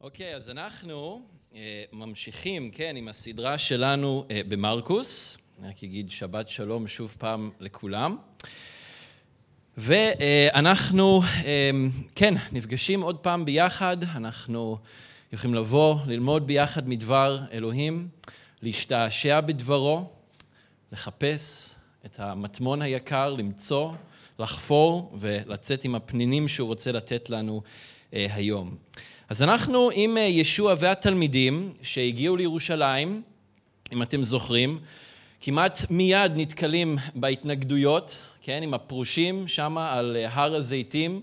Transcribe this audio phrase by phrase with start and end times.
[0.00, 1.22] אוקיי, אז אנחנו
[1.54, 5.38] אה, ממשיכים, כן, עם הסדרה שלנו אה, במרקוס.
[5.58, 8.16] אני רק אגיד שבת שלום שוב פעם לכולם.
[9.76, 11.70] ואנחנו, אה,
[12.14, 14.78] כן, נפגשים עוד פעם ביחד, אנחנו
[15.32, 18.08] יכולים לבוא, ללמוד ביחד מדבר אלוהים,
[18.62, 20.10] להשתעשע בדברו,
[20.92, 21.74] לחפש
[22.06, 23.92] את המטמון היקר, למצוא,
[24.38, 27.62] לחפור ולצאת עם הפנינים שהוא רוצה לתת לנו
[28.12, 28.76] היום.
[29.30, 33.22] אז אנחנו עם ישוע והתלמידים שהגיעו לירושלים,
[33.92, 34.78] אם אתם זוכרים,
[35.40, 41.20] כמעט מיד נתקלים בהתנגדויות, כן, עם הפרושים שם על הר הזיתים,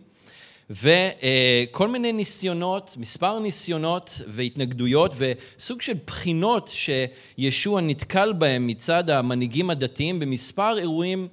[0.70, 10.20] וכל מיני ניסיונות, מספר ניסיונות והתנגדויות וסוג של בחינות שישוע נתקל בהם מצד המנהיגים הדתיים
[10.20, 11.28] במספר אירועים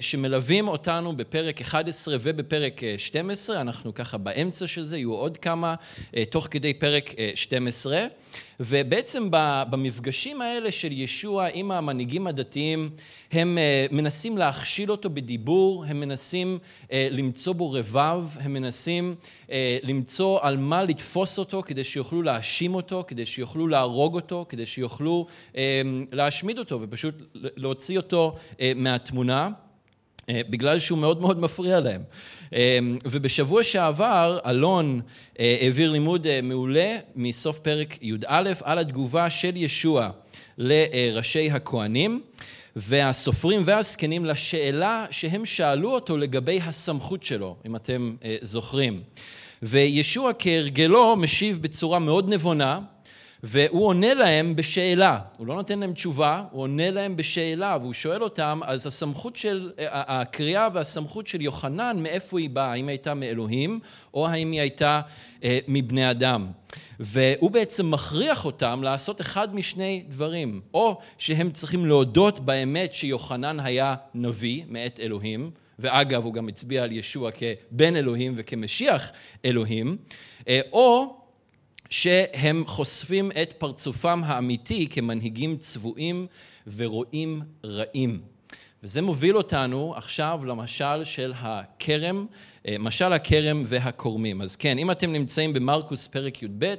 [0.00, 5.74] שמלווים אותנו בפרק 11 ובפרק 12, אנחנו ככה באמצע של זה, יהיו עוד כמה
[6.30, 8.06] תוך כדי פרק 12.
[8.60, 9.28] ובעצם
[9.70, 12.90] במפגשים האלה של ישוע עם המנהיגים הדתיים,
[13.32, 13.58] הם
[13.90, 16.58] מנסים להכשיל אותו בדיבור, הם מנסים
[16.92, 19.14] למצוא בו רבב, הם מנסים
[19.82, 25.26] למצוא על מה לתפוס אותו כדי שיוכלו להאשים אותו, כדי שיוכלו להרוג אותו, כדי שיוכלו
[26.12, 28.36] להשמיד אותו ופשוט להוציא אותו
[28.76, 29.50] מהתמונה.
[30.30, 32.02] בגלל שהוא מאוד מאוד מפריע להם.
[33.04, 35.00] ובשבוע שעבר אלון
[35.38, 40.10] העביר לימוד מעולה מסוף פרק י"א על התגובה של ישוע
[40.58, 42.20] לראשי הכהנים
[42.76, 49.00] והסופרים והזקנים לשאלה שהם שאלו אותו לגבי הסמכות שלו, אם אתם זוכרים.
[49.62, 52.80] וישוע כהרגלו משיב בצורה מאוד נבונה
[53.46, 58.22] והוא עונה להם בשאלה, הוא לא נותן להם תשובה, הוא עונה להם בשאלה והוא שואל
[58.22, 62.72] אותם, אז הסמכות של, הקריאה והסמכות של יוחנן, מאיפה היא באה?
[62.72, 63.80] האם היא הייתה מאלוהים
[64.14, 65.00] או האם היא הייתה
[65.68, 66.46] מבני אדם?
[67.00, 73.94] והוא בעצם מכריח אותם לעשות אחד משני דברים, או שהם צריכים להודות באמת שיוחנן היה
[74.14, 79.10] נביא מאת אלוהים, ואגב הוא גם הצביע על ישוע כבן אלוהים וכמשיח
[79.44, 79.96] אלוהים,
[80.72, 81.16] או
[81.90, 86.26] שהם חושפים את פרצופם האמיתי כמנהיגים צבועים
[86.76, 88.20] ורועים רעים.
[88.82, 92.26] וזה מוביל אותנו עכשיו למשל של הכרם,
[92.78, 94.42] משל הכרם והכורמים.
[94.42, 96.74] אז כן, אם אתם נמצאים במרקוס פרק י"ב,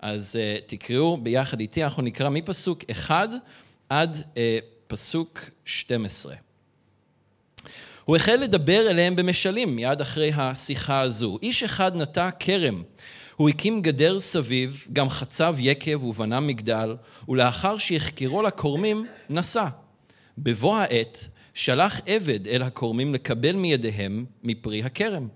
[0.00, 3.28] אז תקראו ביחד איתי, אנחנו נקרא מפסוק 1
[3.88, 4.22] עד
[4.86, 6.34] פסוק 12.
[8.04, 11.38] הוא החל לדבר אליהם במשלים מיד אחרי השיחה הזו.
[11.42, 12.82] איש אחד נטע כרם.
[13.38, 16.96] הוא הקים גדר סביב, גם חצב יקב ובנה מגדל,
[17.28, 19.68] ולאחר שיחקרו לכורמים, נסע.
[20.38, 25.28] בבוא העת, שלח עבד אל הכורמים לקבל מידיהם מפרי הכרם.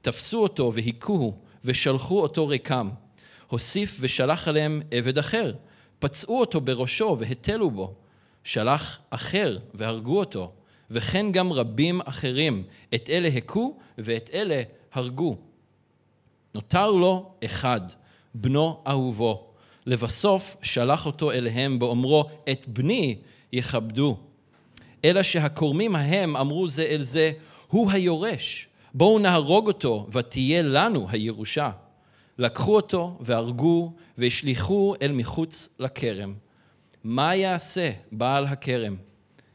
[0.00, 2.90] תפסו אותו והיכוהו, ושלחו אותו ריקם.
[3.48, 5.52] הוסיף ושלח עליהם עבד אחר.
[5.98, 7.94] פצעו אותו בראשו והטלו בו.
[8.44, 10.52] שלח אחר והרגו אותו.
[10.90, 12.62] וכן גם רבים אחרים.
[12.94, 14.62] את אלה הכו ואת אלה
[14.92, 15.49] הרגו.
[16.54, 17.80] נותר לו אחד,
[18.34, 19.46] בנו אהובו.
[19.86, 23.18] לבסוף שלח אותו אליהם באומרו, את בני
[23.52, 24.16] יכבדו.
[25.04, 27.32] אלא שהכורמים ההם אמרו זה אל זה,
[27.68, 31.70] הוא היורש, בואו נהרוג אותו ותהיה לנו הירושה.
[32.38, 36.34] לקחו אותו והרגו והשליכו אל מחוץ לכרם.
[37.04, 38.96] מה יעשה בעל הכרם?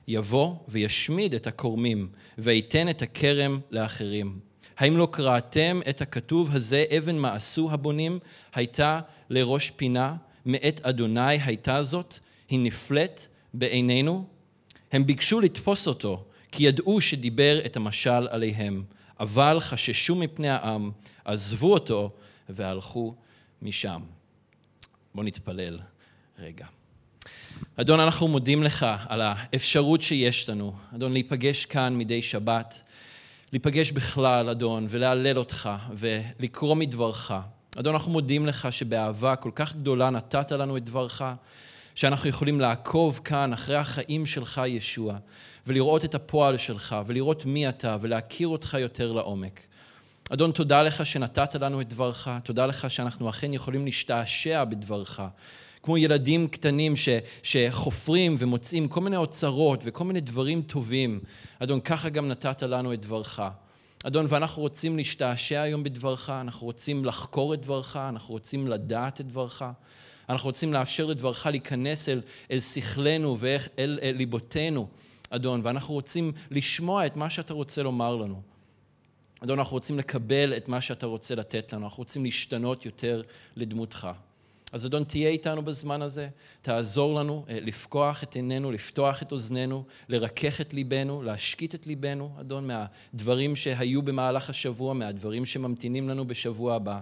[0.07, 4.39] יבוא וישמיד את הכורמים וייתן את הכרם לאחרים.
[4.77, 8.19] האם לא קראתם את הכתוב הזה, אבן מעשו הבונים,
[8.53, 8.99] הייתה
[9.29, 10.15] לראש פינה,
[10.45, 12.19] מאת אדוני הייתה זאת,
[12.49, 14.27] היא נפלאת בעינינו?
[14.91, 18.83] הם ביקשו לתפוס אותו, כי ידעו שדיבר את המשל עליהם,
[19.19, 20.91] אבל חששו מפני העם,
[21.25, 22.11] עזבו אותו
[22.49, 23.15] והלכו
[23.61, 24.01] משם.
[25.15, 25.79] בואו נתפלל
[26.39, 26.65] רגע.
[27.75, 32.81] אדון, אנחנו מודים לך על האפשרות שיש לנו, אדון, להיפגש כאן מדי שבת.
[33.51, 37.31] להיפגש בכלל, אדון, ולהלל אותך ולקרוא מדברך.
[37.75, 41.21] אדון, אנחנו מודים לך שבאהבה כל כך גדולה נתת לנו את דברך,
[41.95, 45.17] שאנחנו יכולים לעקוב כאן אחרי החיים שלך, ישוע,
[45.67, 49.59] ולראות את הפועל שלך, ולראות מי אתה, ולהכיר אותך יותר לעומק.
[50.29, 55.21] אדון, תודה לך שנתת לנו את דברך, תודה לך שאנחנו אכן יכולים להשתעשע בדברך.
[55.85, 57.09] כמו ילדים קטנים ש,
[57.43, 61.19] שחופרים ומוצאים כל מיני אוצרות וכל מיני דברים טובים.
[61.59, 63.39] אדון, ככה גם נתת לנו את דברך.
[64.03, 69.27] אדון, ואנחנו רוצים להשתעשע היום בדברך, אנחנו רוצים לחקור את דברך, אנחנו רוצים לדעת את
[69.27, 69.61] דברך.
[70.29, 72.21] אנחנו רוצים לאפשר לדברך להיכנס אל,
[72.51, 74.87] אל שכלנו ואל אל, ליבותינו,
[75.29, 78.41] אדון, ואנחנו רוצים לשמוע את מה שאתה רוצה לומר לנו.
[79.43, 83.21] אדון, אנחנו רוצים לקבל את מה שאתה רוצה לתת לנו, אנחנו רוצים להשתנות יותר
[83.55, 84.07] לדמותך.
[84.71, 86.29] אז אדון, תהיה איתנו בזמן הזה,
[86.61, 92.35] תעזור לנו אה, לפקוח את עינינו, לפתוח את אוזנינו, לרכך את ליבנו, להשקיט את ליבנו,
[92.39, 97.01] אדון, מהדברים שהיו במהלך השבוע, מהדברים שממתינים לנו בשבוע הבא.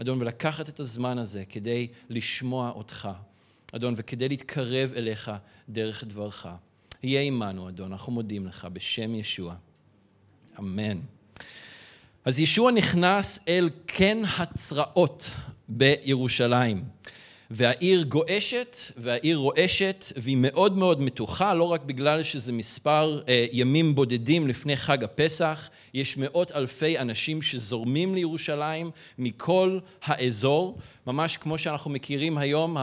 [0.00, 3.08] אדון, ולקחת את הזמן הזה כדי לשמוע אותך,
[3.72, 5.30] אדון, וכדי להתקרב אליך
[5.68, 6.46] דרך דברך.
[7.02, 9.54] יהיה עמנו, אדון, אנחנו מודים לך בשם ישוע.
[10.58, 10.98] אמן.
[12.24, 15.30] אז ישוע נכנס אל קן הצרעות
[15.76, 16.84] בירושלים.
[17.54, 23.94] והעיר גועשת והעיר רועשת והיא מאוד מאוד מתוחה, לא רק בגלל שזה מספר אה, ימים
[23.94, 31.90] בודדים לפני חג הפסח, יש מאות אלפי אנשים שזורמים לירושלים מכל האזור, ממש כמו שאנחנו
[31.90, 32.76] מכירים היום,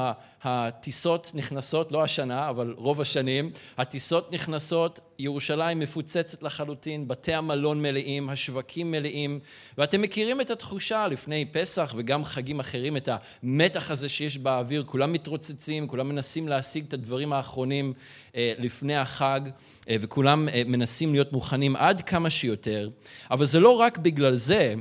[0.43, 8.29] הטיסות נכנסות, לא השנה, אבל רוב השנים, הטיסות נכנסות, ירושלים מפוצצת לחלוטין, בתי המלון מלאים,
[8.29, 9.39] השווקים מלאים,
[9.77, 13.09] ואתם מכירים את התחושה לפני פסח וגם חגים אחרים, את
[13.43, 17.93] המתח הזה שיש באוויר, כולם מתרוצצים, כולם מנסים להשיג את הדברים האחרונים
[18.35, 19.41] אה, לפני החג,
[19.89, 22.89] אה, וכולם אה, מנסים להיות מוכנים עד כמה שיותר,
[23.31, 24.75] אבל זה לא רק בגלל זה,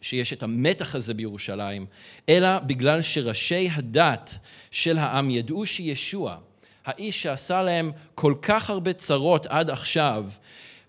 [0.00, 1.86] שיש את המתח הזה בירושלים,
[2.28, 4.38] אלא בגלל שראשי הדת
[4.70, 6.36] של העם ידעו שישוע,
[6.84, 10.24] האיש שעשה להם כל כך הרבה צרות עד עכשיו,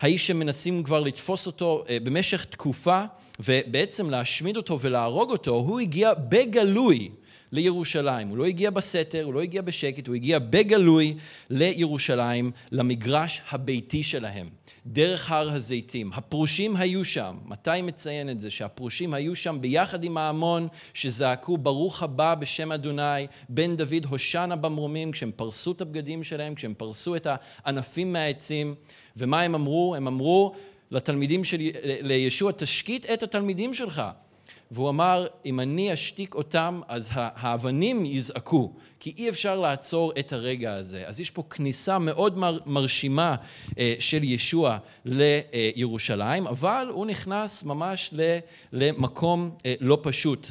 [0.00, 3.04] האיש שמנסים כבר לתפוס אותו אה, במשך תקופה
[3.40, 7.08] ובעצם להשמיד אותו ולהרוג אותו, הוא הגיע בגלוי
[7.52, 8.28] לירושלים.
[8.28, 11.14] הוא לא הגיע בסתר, הוא לא הגיע בשקט, הוא הגיע בגלוי
[11.50, 14.48] לירושלים, למגרש הביתי שלהם.
[14.86, 16.10] דרך הר הזיתים.
[16.14, 17.36] הפרושים היו שם.
[17.44, 18.50] מתי מציין את זה?
[18.50, 25.12] שהפרושים היו שם ביחד עם ההמון שזעקו ברוך הבא בשם אדוני, בן דוד הושענה במרומים,
[25.12, 28.74] כשהם פרסו את הבגדים שלהם, כשהם פרסו את הענפים מהעצים.
[29.16, 29.94] ומה הם אמרו?
[29.96, 30.54] הם אמרו
[30.90, 31.56] לתלמידים של...
[31.84, 34.02] לישוע, תשקיט את התלמידים שלך.
[34.70, 40.74] והוא אמר, אם אני אשתיק אותם, אז האבנים יזעקו, כי אי אפשר לעצור את הרגע
[40.74, 41.04] הזה.
[41.06, 43.36] אז יש פה כניסה מאוד מרשימה
[43.78, 48.14] אה, של ישוע לירושלים, אבל הוא נכנס ממש
[48.72, 50.50] למקום אה, לא פשוט.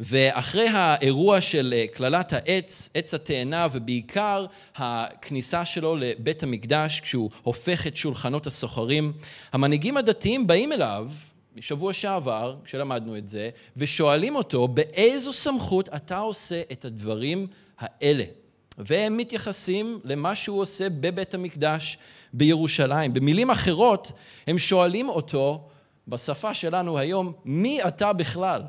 [0.00, 4.46] ואחרי האירוע של אה, קללת העץ, עץ התאנה, ובעיקר
[4.76, 9.12] הכניסה שלו לבית המקדש, כשהוא הופך את שולחנות הסוחרים,
[9.52, 11.10] המנהיגים הדתיים באים אליו,
[11.60, 17.46] משבוע שעבר, כשלמדנו את זה, ושואלים אותו, באיזו סמכות אתה עושה את הדברים
[17.78, 18.24] האלה?
[18.78, 21.98] והם מתייחסים למה שהוא עושה בבית המקדש
[22.32, 23.14] בירושלים.
[23.14, 24.12] במילים אחרות,
[24.46, 25.68] הם שואלים אותו,
[26.08, 28.62] בשפה שלנו היום, מי אתה בכלל?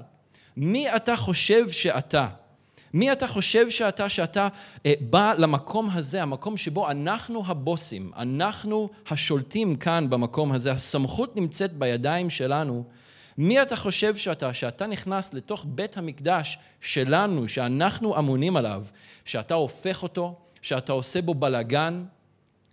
[0.58, 2.28] מי אתה חושב שאתה?
[2.94, 4.48] מי אתה חושב שאתה, שאתה
[4.86, 11.74] אה, בא למקום הזה, המקום שבו אנחנו הבוסים, אנחנו השולטים כאן במקום הזה, הסמכות נמצאת
[11.74, 12.84] בידיים שלנו.
[13.38, 18.84] מי אתה חושב שאתה, שאתה נכנס לתוך בית המקדש שלנו, שאנחנו אמונים עליו,
[19.26, 22.04] שאתה הופך אותו, שאתה עושה בו בלגן,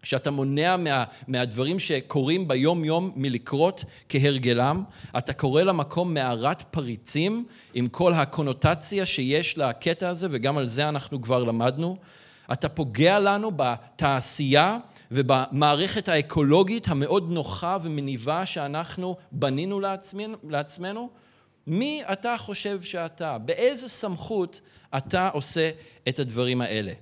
[0.03, 4.83] שאתה מונע מה, מהדברים שקורים ביום-יום מלקרות כהרגלם.
[5.19, 11.23] אתה קורא למקום מערת פריצים, עם כל הקונוטציה שיש לקטע הזה, וגם על זה אנחנו
[11.23, 11.97] כבר למדנו.
[12.53, 14.79] אתה פוגע לנו בתעשייה
[15.11, 20.37] ובמערכת האקולוגית המאוד נוחה ומניבה שאנחנו בנינו לעצמנו.
[20.49, 21.11] לעצמנו.
[21.67, 23.39] מי אתה חושב שאתה?
[23.39, 24.61] באיזה סמכות
[24.97, 25.71] אתה עושה
[26.09, 26.93] את הדברים האלה?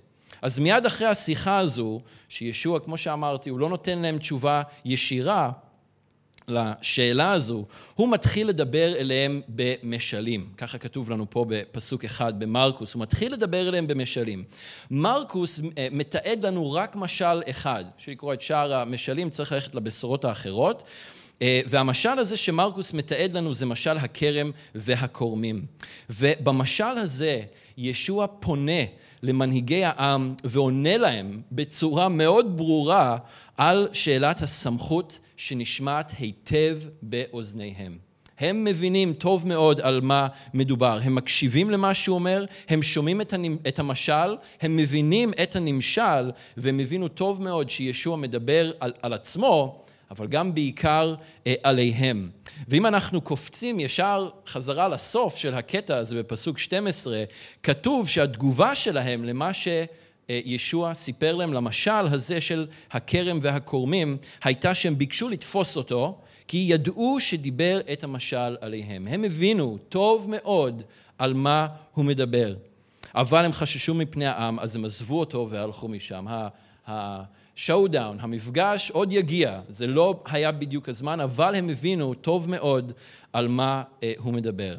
[0.43, 5.50] אז מיד אחרי השיחה הזו, שישוע, כמו שאמרתי, הוא לא נותן להם תשובה ישירה
[6.49, 7.64] לשאלה הזו,
[7.95, 10.49] הוא מתחיל לדבר אליהם במשלים.
[10.57, 14.45] ככה כתוב לנו פה בפסוק אחד במרקוס, הוא מתחיל לדבר אליהם במשלים.
[14.90, 17.85] מרקוס אה, מתעד לנו רק משל אחד.
[17.99, 20.83] בשביל לקרוא את שאר המשלים צריך ללכת לבשורות האחרות.
[21.43, 25.66] אה, והמשל הזה שמרקוס מתעד לנו זה משל הכרם והכורמים.
[26.11, 27.43] ובמשל הזה
[27.76, 28.83] ישוע פונה
[29.26, 33.16] למנהיגי העם ועונה להם בצורה מאוד ברורה
[33.56, 37.99] על שאלת הסמכות שנשמעת היטב באוזניהם.
[38.38, 43.21] הם מבינים טוב מאוד על מה מדובר, הם מקשיבים למה שהוא אומר, הם שומעים
[43.68, 49.83] את המשל, הם מבינים את הנמשל, והם הבינו טוב מאוד שישוע מדבר על, על עצמו,
[50.11, 51.14] אבל גם בעיקר
[51.47, 52.30] אה, עליהם.
[52.69, 57.25] ואם אנחנו קופצים ישר חזרה לסוף של הקטע הזה בפסוק 12,
[57.63, 65.29] כתוב שהתגובה שלהם למה שישוע סיפר להם, למשל הזה של הכרם והכורמים, הייתה שהם ביקשו
[65.29, 69.07] לתפוס אותו, כי ידעו שדיבר את המשל עליהם.
[69.09, 70.83] הם הבינו טוב מאוד
[71.19, 72.55] על מה הוא מדבר.
[73.15, 76.27] אבל הם חששו מפני העם, אז הם עזבו אותו והלכו משם.
[77.57, 82.93] Showdown, המפגש עוד יגיע, זה לא היה בדיוק הזמן, אבל הם הבינו טוב מאוד
[83.33, 84.77] על מה אה, הוא מדבר.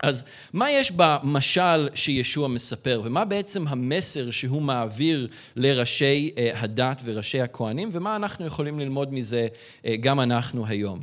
[0.00, 7.40] אז מה יש במשל שישוע מספר, ומה בעצם המסר שהוא מעביר לראשי אה, הדת וראשי
[7.40, 9.46] הכהנים, ומה אנחנו יכולים ללמוד מזה
[9.86, 11.00] אה, גם אנחנו היום.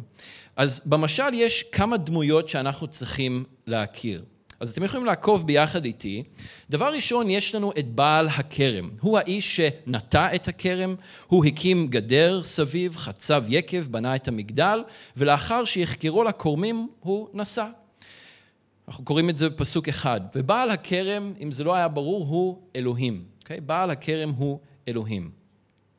[0.55, 4.23] אז במשל יש כמה דמויות שאנחנו צריכים להכיר.
[4.63, 6.23] אז אתם יכולים לעקוב ביחד איתי.
[6.69, 8.89] דבר ראשון, יש לנו את בעל הכרם.
[9.01, 10.95] הוא האיש שנטע את הכרם,
[11.27, 14.83] הוא הקים גדר סביב, חצב יקב, בנה את המגדל,
[15.17, 17.67] ולאחר שיחקרו לכורמים, הוא נסע.
[18.87, 20.21] אנחנו קוראים את זה בפסוק אחד.
[20.35, 23.23] ובעל הכרם, אם זה לא היה ברור, הוא אלוהים.
[23.25, 23.43] Okay?
[23.43, 23.61] אוקיי?
[23.61, 25.42] בעל הכרם הוא אלוהים.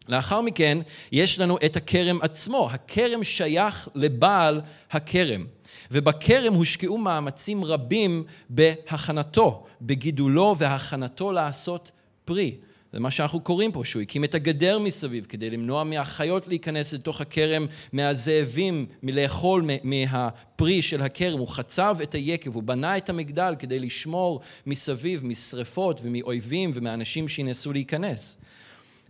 [0.09, 0.79] לאחר מכן,
[1.13, 2.69] יש לנו את הכרם עצמו.
[2.71, 5.45] הכרם שייך לבעל הכרם.
[5.91, 11.93] ובכרם הושקעו מאמצים רבים בהכנתו, בגידולו והכנתו לעשות
[12.25, 12.57] פרי.
[12.93, 17.21] זה מה שאנחנו קוראים פה, שהוא הקים את הגדר מסביב כדי למנוע מהחיות להיכנס לתוך
[17.21, 21.39] הכרם, מהזאבים, מלאכול מהפרי של הכרם.
[21.39, 27.73] הוא חצב את היקב, הוא בנה את המגדל כדי לשמור מסביב משרפות ומאויבים ומאנשים שינסו
[27.73, 28.39] להיכנס.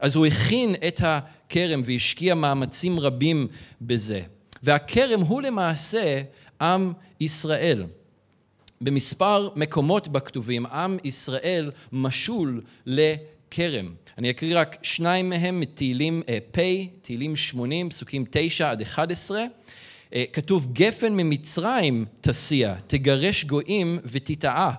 [0.00, 3.46] אז הוא הכין את הכרם והשקיע מאמצים רבים
[3.82, 4.22] בזה.
[4.62, 6.22] והכרם הוא למעשה
[6.60, 7.84] עם ישראל.
[8.80, 13.94] במספר מקומות בכתובים, עם ישראל משול לכרם.
[14.18, 16.58] אני אקריא רק שניים מהם מתהילים אה, פ',
[17.02, 19.44] תהילים 80, פסוקים 9 עד 11.
[20.14, 24.72] אה, כתוב, גפן ממצרים תסיע, תגרש גויים ותטעה.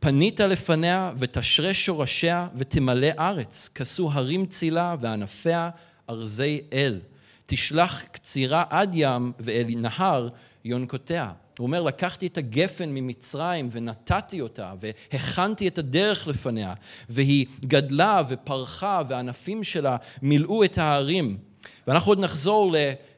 [0.00, 5.70] פנית לפניה ותשרה שורשיה ותמלא ארץ, כסו הרים צילה וענפיה
[6.10, 7.00] ארזי אל.
[7.46, 10.28] תשלח קצירה עד ים ואל נהר
[10.64, 11.32] יונקותיה.
[11.58, 16.74] הוא אומר, לקחתי את הגפן ממצרים ונתתי אותה והכנתי את הדרך לפניה,
[17.08, 21.38] והיא גדלה ופרחה והענפים שלה מילאו את ההרים.
[21.86, 23.09] ואנחנו עוד נחזור לתהילים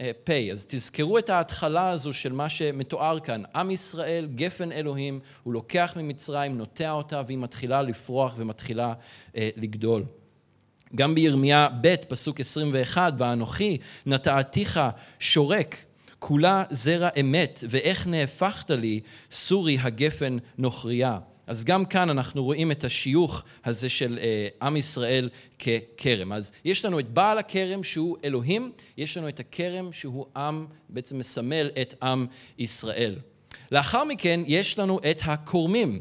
[0.00, 3.42] אה, פ', אז תזכרו את ההתחלה הזו של מה שמתואר כאן.
[3.54, 8.92] עם ישראל, גפן אלוהים, הוא לוקח ממצרים, נוטע אותה, והיא מתחילה לפרוח ומתחילה
[9.36, 10.04] אה, לגדול.
[10.94, 14.80] גם בירמיה ב', פסוק 21, ואנוכי נטעתיך
[15.18, 15.76] שורק
[16.18, 19.00] כולה זרע אמת, ואיך נהפכת לי,
[19.30, 21.18] סורי הגפן נוכריה.
[21.46, 26.32] אז גם כאן אנחנו רואים את השיוך הזה של אה, עם ישראל ככרם.
[26.32, 31.18] אז יש לנו את בעל הכרם שהוא אלוהים, יש לנו את הכרם שהוא עם, בעצם
[31.18, 32.26] מסמל את עם
[32.58, 33.18] ישראל.
[33.72, 36.00] לאחר מכן יש לנו את הכורמים.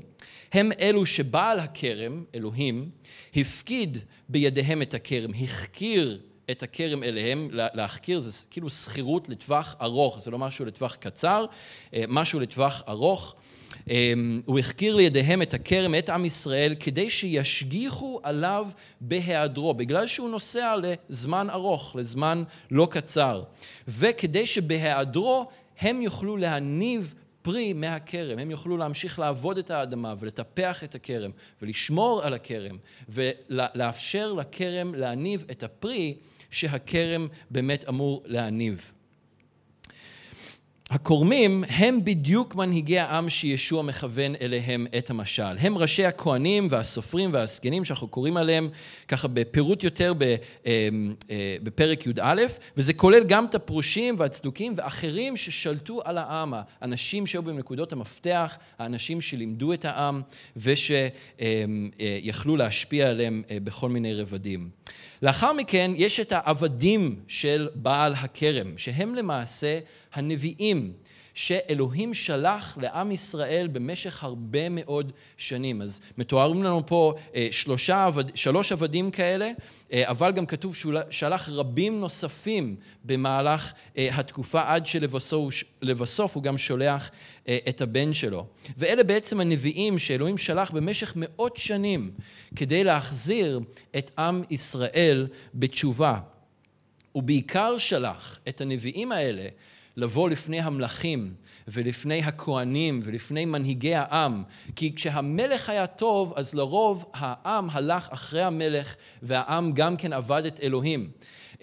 [0.54, 2.90] הם אלו שבעל הכרם, אלוהים,
[3.36, 3.98] הפקיד
[4.30, 6.20] בידיהם את הכרם, החכיר
[6.52, 11.46] את הכרם אליהם, להחכיר זה כאילו שכירות לטווח ארוך, זה לא משהו לטווח קצר,
[11.94, 13.36] אה, משהו לטווח ארוך.
[13.90, 14.14] אה,
[14.46, 18.68] הוא החכיר לידיהם את הכרם, את עם ישראל, כדי שישגיחו עליו
[19.02, 20.76] בהיעדרו, בגלל שהוא נוסע
[21.10, 23.44] לזמן ארוך, לזמן לא קצר,
[23.88, 25.48] וכדי שבהיעדרו
[25.80, 28.40] הם יוכלו להניב פרי מהכרם.
[28.40, 32.78] הם יוכלו להמשיך לעבוד את האדמה ולטפח את הכרם ולשמור על הכרם
[33.10, 36.16] ולאפשר לכרם להניב את הפרי
[36.50, 38.92] שהכרם באמת אמור להניב.
[40.90, 45.58] הכורמים הם בדיוק מנהיגי העם שישוע מכוון אליהם את המשל.
[45.60, 48.70] הם ראשי הכהנים והסופרים והזקנים שאנחנו קוראים עליהם
[49.08, 50.36] ככה בפירוט יותר אה,
[50.66, 52.42] אה, בפרק י"א,
[52.78, 59.22] וזה כולל גם את הפרושים והצדוקים ואחרים ששלטו על העם, האנשים שהיו בנקודות המפתח, האנשים
[59.22, 60.22] שלימדו את העם
[60.58, 61.46] ושיכלו
[62.56, 64.83] להשפיע עליהם אה, בכל מיני רבדים.
[65.22, 69.80] לאחר מכן יש את העבדים של בעל הכרם, שהם למעשה
[70.14, 70.94] הנביאים
[71.34, 75.82] שאלוהים שלח לעם ישראל במשך הרבה מאוד שנים.
[75.82, 79.52] אז מתוארים לנו פה אה, שלושה, שלוש עבדים כאלה,
[79.94, 86.58] אה, אבל גם כתוב שהוא שלח רבים נוספים במהלך אה, התקופה עד שלבסוף הוא גם
[86.58, 87.12] שולח
[87.70, 88.46] את הבן שלו.
[88.78, 92.12] ואלה בעצם הנביאים שאלוהים שלח במשך מאות שנים
[92.56, 93.60] כדי להחזיר
[93.98, 96.20] את עם ישראל בתשובה.
[97.12, 99.48] הוא בעיקר שלח את הנביאים האלה
[99.98, 101.34] לבוא לפני המלכים
[101.68, 104.44] ולפני הכהנים ולפני מנהיגי העם.
[104.76, 110.60] כי כשהמלך היה טוב, אז לרוב העם הלך אחרי המלך והעם גם כן עבד את
[110.64, 111.10] אלוהים.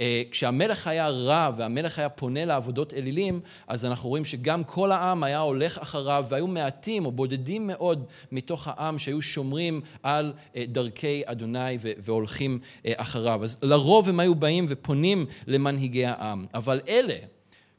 [0.01, 5.23] אה, כשהמלך היה רע והמלך היה פונה לעבודות אלילים, אז אנחנו רואים שגם כל העם
[5.23, 11.23] היה הולך אחריו, והיו מעטים או בודדים מאוד מתוך העם שהיו שומרים על אה, דרכי
[11.25, 13.45] אדוני והולכים אה, אחריו.
[13.45, 16.47] אז לרוב הם היו באים ופונים למנהיגי העם.
[16.55, 17.15] אבל אלה,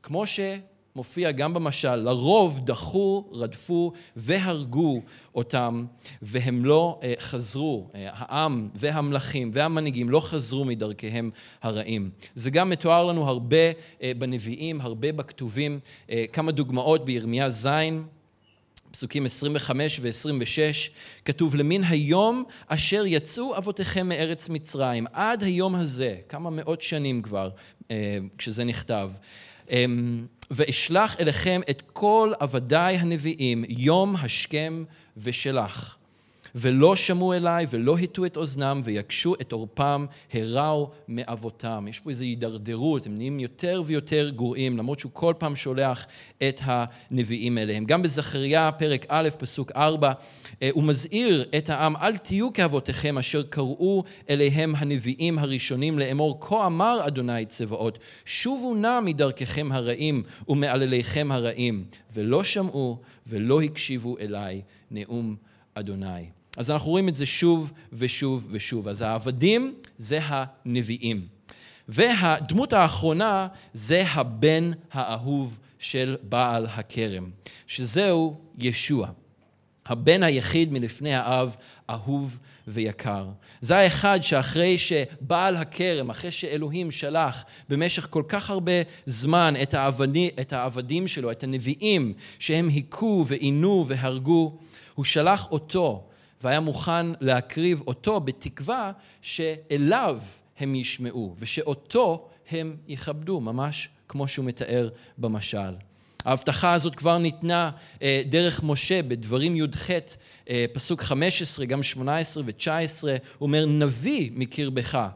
[0.04, 0.26] כמו
[0.96, 5.02] מופיע גם במשל, לרוב דחו, רדפו והרגו
[5.36, 5.86] אותם,
[6.22, 11.32] והם לא uh, חזרו, uh, העם והמלכים והמנהיגים לא חזרו מדרכיהם
[11.62, 12.10] הרעים.
[12.36, 15.80] זה גם מתואר לנו הרבה uh, בנביאים, הרבה בכתובים,
[16.34, 17.68] כמה דוגמאות בירמיה ז',
[18.92, 20.92] פסוקים 25 ו-26,
[21.26, 27.50] כתוב למן היום אשר יצאו אבותיכם מארץ מצרים, עד היום הזה, כמה מאות שנים כבר,
[28.38, 29.12] כשזה נכתב.
[29.72, 34.84] אמ, ואשלח אליכם את כל עבדיי הנביאים יום השכם
[35.18, 35.98] ושלח.
[36.56, 41.86] ולא שמעו אליי ולא הטו את אוזנם ויקשו את עורפם, הראו מאבותם.
[41.90, 46.06] יש פה איזו הידרדרות, הם נהיים יותר ויותר גרועים, למרות שהוא כל פעם שולח
[46.38, 47.86] את הנביאים אליהם.
[47.86, 50.12] גם בזכריה, פרק א', פסוק 4,
[50.62, 56.66] אה, הוא מזהיר את העם, אל תהיו כאבותיכם אשר קראו אליהם הנביאים הראשונים לאמור, כה
[56.66, 65.36] אמר אדוני צבאות, שובו נא מדרככם הרעים ומעלליכם הרעים, ולא שמעו ולא הקשיבו אליי נאום
[65.76, 66.41] אדוני.
[66.62, 68.88] אז אנחנו רואים את זה שוב ושוב ושוב.
[68.88, 71.28] אז העבדים זה הנביאים.
[71.88, 77.30] והדמות האחרונה זה הבן האהוב של בעל הכרם,
[77.68, 79.08] שזהו ישוע.
[79.86, 81.56] הבן היחיד מלפני האב,
[81.90, 83.28] אהוב ויקר.
[83.62, 88.72] זה האחד שאחרי שבעל הכרם, אחרי שאלוהים שלח במשך כל כך הרבה
[89.06, 94.58] זמן את, העבדי, את העבדים שלו, את הנביאים, שהם היכו ועינו והרגו,
[94.96, 96.08] הוא שלח אותו
[96.42, 100.20] והיה מוכן להקריב אותו בתקווה שאליו
[100.60, 105.76] הם ישמעו ושאותו הם יכבדו, ממש כמו שהוא מתאר במשל.
[106.26, 107.72] ההבטחה הזאת כבר ניתנה
[108.02, 109.90] אה, דרך משה בדברים י"ח,
[110.50, 112.68] אה, פסוק 15, גם 18 ו-19,
[113.04, 115.08] הוא אומר, נביא מקרבך,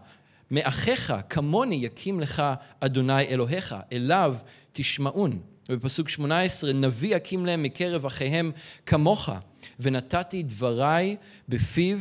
[0.51, 2.43] מאחיך כמוני יקים לך
[2.79, 4.35] אדוני אלוהיך, אליו
[4.73, 5.39] תשמעון.
[5.69, 8.51] ובפסוק 18, נביא יקים להם מקרב אחיהם
[8.85, 9.29] כמוך.
[9.79, 11.15] ונתתי דבריי
[11.49, 11.97] בפיו,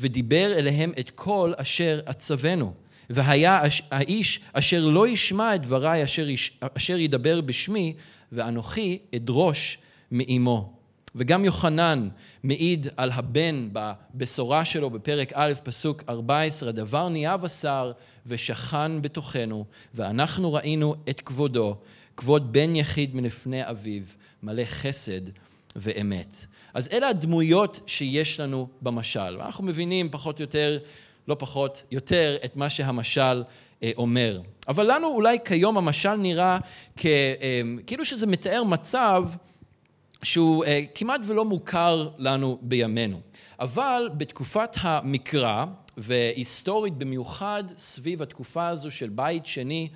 [0.00, 2.72] ודיבר אליהם את כל אשר אצוונו.
[3.10, 6.28] והיה האיש אשר לא ישמע את דבריי אשר,
[6.76, 7.94] אשר ידבר בשמי,
[8.32, 9.78] ואנוכי אדרוש
[10.12, 10.72] מאמו.
[11.14, 12.08] וגם יוחנן
[12.42, 17.92] מעיד על הבן בבשורה שלו בפרק א', פסוק 14, הדבר נהיה בשר
[18.26, 19.64] ושכן בתוכנו,
[19.94, 21.76] ואנחנו ראינו את כבודו,
[22.18, 24.02] כבוד בן יחיד מלפני אביו,
[24.42, 25.20] מלא חסד
[25.76, 26.46] ואמת.
[26.74, 29.40] אז אלה הדמויות שיש לנו במשל.
[29.40, 30.78] אנחנו מבינים פחות או יותר,
[31.28, 33.42] לא פחות, יותר את מה שהמשל
[33.82, 34.40] אה, אומר.
[34.68, 36.58] אבל לנו אולי כיום המשל נראה
[36.96, 39.24] כ, אה, כאילו שזה מתאר מצב
[40.22, 43.20] שהוא אה, כמעט ולא מוכר לנו בימינו.
[43.60, 45.64] אבל בתקופת המקרא,
[45.96, 49.88] והיסטורית במיוחד סביב התקופה הזו של בית שני,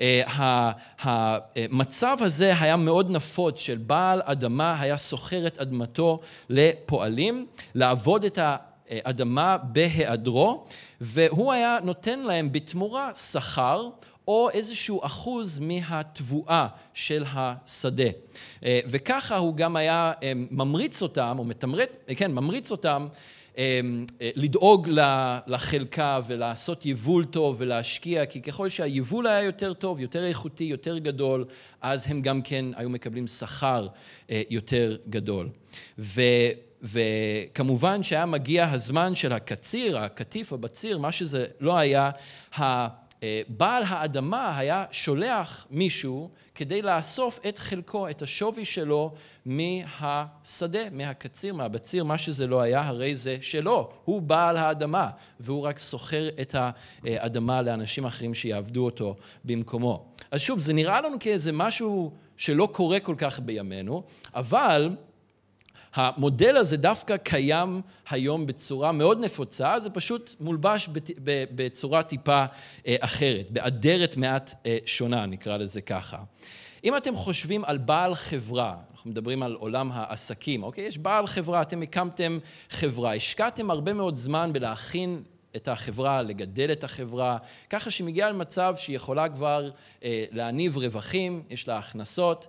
[0.00, 8.24] אה, המצב הזה היה מאוד נפוץ של בעל אדמה היה שוכר את אדמתו לפועלים, לעבוד
[8.24, 10.64] את האדמה בהיעדרו,
[11.00, 13.88] והוא היה נותן להם בתמורה שכר
[14.28, 18.10] או איזשהו אחוז מהתבואה של השדה.
[18.64, 23.08] אה, וככה הוא גם היה אה, ממריץ אותם, או מתמרץ, כן, ממריץ אותם
[23.58, 23.80] אה,
[24.20, 24.88] לדאוג
[25.46, 31.44] לחלקה ולעשות יבול טוב ולהשקיע, כי ככל שהיבול היה יותר טוב, יותר איכותי, יותר גדול,
[31.80, 33.88] אז הם גם כן היו מקבלים שכר
[34.30, 35.48] אה, יותר גדול.
[35.98, 36.22] ו...
[36.86, 42.10] וכמובן שהיה מגיע הזמן של הקציר, הקטיף, הבציר, מה שזה לא היה,
[43.48, 49.14] בעל האדמה היה שולח מישהו כדי לאסוף את חלקו, את השווי שלו
[49.46, 55.10] מהשדה, מהקציר, מהבציר, מה שזה לא היה, הרי זה שלו, הוא בעל האדמה,
[55.40, 56.54] והוא רק סוחר את
[57.04, 60.06] האדמה לאנשים אחרים שיעבדו אותו במקומו.
[60.30, 64.02] אז שוב, זה נראה לנו כאיזה משהו שלא קורה כל כך בימינו,
[64.34, 64.96] אבל
[65.94, 67.80] המודל הזה דווקא קיים
[68.10, 70.88] היום בצורה מאוד נפוצה, זה פשוט מולבש
[71.54, 72.44] בצורה טיפה
[72.86, 76.18] אה, אחרת, באדרת מעט אה, שונה, נקרא לזה ככה.
[76.84, 80.84] אם אתם חושבים על בעל חברה, אנחנו מדברים על עולם העסקים, אוקיי?
[80.84, 82.38] יש בעל חברה, אתם הקמתם
[82.70, 85.22] חברה, השקעתם הרבה מאוד זמן בלהכין
[85.56, 87.36] את החברה, לגדל את החברה,
[87.70, 89.70] ככה שהיא מגיעה למצב שהיא יכולה כבר
[90.04, 92.46] אה, להניב רווחים, יש לה הכנסות.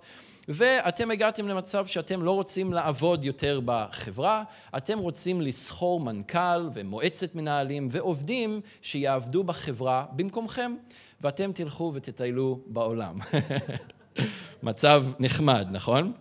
[0.48, 4.44] ואתם הגעתם למצב שאתם לא רוצים לעבוד יותר בחברה,
[4.76, 10.74] אתם רוצים לסחור מנכ"ל ומועצת מנהלים ועובדים שיעבדו בחברה במקומכם,
[11.20, 13.18] ואתם תלכו ותטיילו בעולם.
[14.62, 16.12] מצב נחמד, נכון?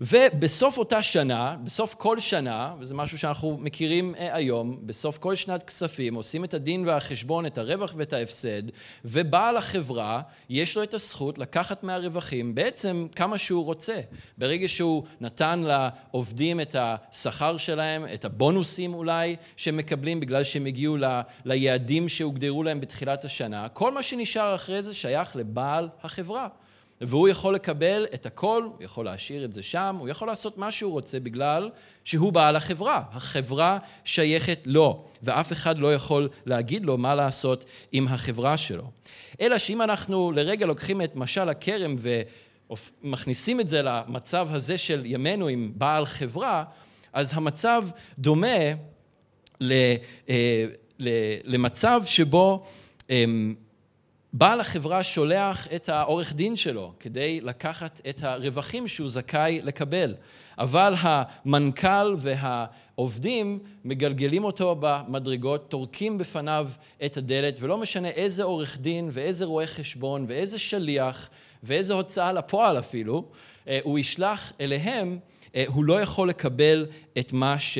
[0.00, 5.62] ובסוף אותה שנה, בסוף כל שנה, וזה משהו שאנחנו מכירים אה, היום, בסוף כל שנת
[5.62, 8.62] כספים עושים את הדין והחשבון, את הרווח ואת ההפסד,
[9.04, 14.00] ובעל החברה, יש לו את הזכות לקחת מהרווחים בעצם כמה שהוא רוצה.
[14.38, 20.96] ברגע שהוא נתן לעובדים את השכר שלהם, את הבונוסים אולי שהם מקבלים בגלל שהם הגיעו
[20.96, 21.04] ל,
[21.44, 26.48] ליעדים שהוגדרו להם בתחילת השנה, כל מה שנשאר אחרי זה שייך לבעל החברה.
[27.00, 30.72] והוא יכול לקבל את הכל, הוא יכול להשאיר את זה שם, הוא יכול לעשות מה
[30.72, 31.70] שהוא רוצה בגלל
[32.04, 33.02] שהוא בעל החברה.
[33.12, 38.90] החברה שייכת לו, ואף אחד לא יכול להגיד לו מה לעשות עם החברה שלו.
[39.40, 41.96] אלא שאם אנחנו לרגע לוקחים את משל הכרם
[43.02, 46.64] ומכניסים את זה למצב הזה של ימינו עם בעל חברה,
[47.12, 47.84] אז המצב
[48.18, 48.56] דומה
[49.62, 49.96] אה,
[51.44, 52.62] למצב שבו
[53.10, 53.54] אמ,
[54.32, 60.14] בעל החברה שולח את העורך דין שלו כדי לקחת את הרווחים שהוא זכאי לקבל,
[60.58, 66.68] אבל המנכ"ל והעובדים מגלגלים אותו במדרגות, טורקים בפניו
[67.04, 71.28] את הדלת, ולא משנה איזה עורך דין ואיזה רואה חשבון ואיזה שליח
[71.62, 73.24] ואיזה הוצאה לפועל אפילו,
[73.68, 75.18] אה, הוא ישלח אליהם,
[75.54, 76.86] אה, הוא לא יכול לקבל
[77.18, 77.78] את מה ש...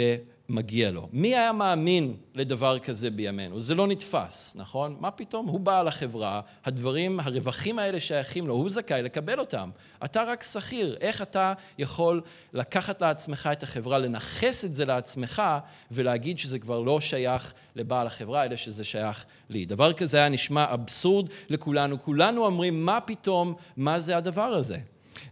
[0.51, 1.09] מגיע לו.
[1.13, 3.61] מי היה מאמין לדבר כזה בימינו?
[3.61, 4.97] זה לא נתפס, נכון?
[5.01, 5.47] מה פתאום?
[5.47, 9.71] הוא בעל החברה, הדברים, הרווחים האלה שייכים לו, הוא זכאי לקבל אותם.
[10.05, 12.21] אתה רק שכיר, איך אתה יכול
[12.53, 15.43] לקחת לעצמך את החברה, לנכס את זה לעצמך
[15.91, 19.67] ולהגיד שזה כבר לא שייך לבעל החברה, אלא שזה שייך לי.
[19.67, 22.03] דבר כזה היה נשמע אבסורד לכולנו.
[22.03, 24.79] כולנו אומרים, מה פתאום, מה זה הדבר הזה?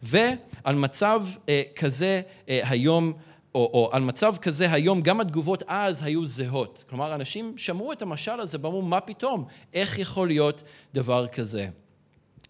[0.03, 3.13] ועל מצב אה, כזה אה, היום
[3.57, 6.85] או, או על מצב כזה היום, גם התגובות אז היו זהות.
[6.89, 9.45] כלומר, אנשים שמעו את המשל הזה ואמרו, מה פתאום?
[9.75, 10.63] איך יכול להיות
[10.95, 11.69] דבר כזה?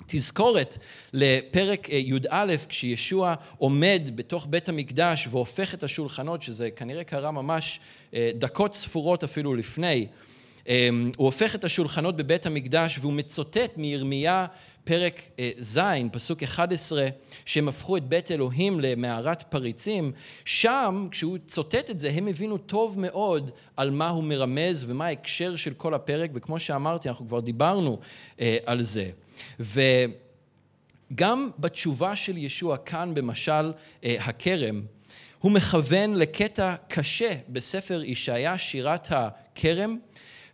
[0.07, 0.79] תזכורת
[1.13, 7.81] לפרק אה, י"א, כשישוע עומד בתוך בית המקדש והופך את השולחנות, שזה כנראה קרה ממש
[8.15, 10.07] אה, דקות ספורות אפילו לפני,
[11.17, 14.47] הוא הופך את השולחנות בבית המקדש והוא מצוטט מירמיה
[14.87, 15.81] פרק אה, ז',
[16.13, 17.07] פסוק 11,
[17.45, 20.13] שהם הפכו את בית אלוהים למערת פריצים,
[20.45, 25.57] שם, כשהוא צוטט את זה, הם הבינו טוב מאוד על מה הוא מרמז ומה ההקשר
[25.57, 27.99] של כל הפרק, וכמו שאמרתי, אנחנו כבר דיברנו
[28.41, 29.11] אה, על זה.
[29.61, 33.73] וגם בתשובה של ישוע כאן במשל
[34.05, 34.83] אה, הכרם,
[35.39, 39.99] הוא מכוון לקטע קשה בספר ישעיה, שירת הכרם,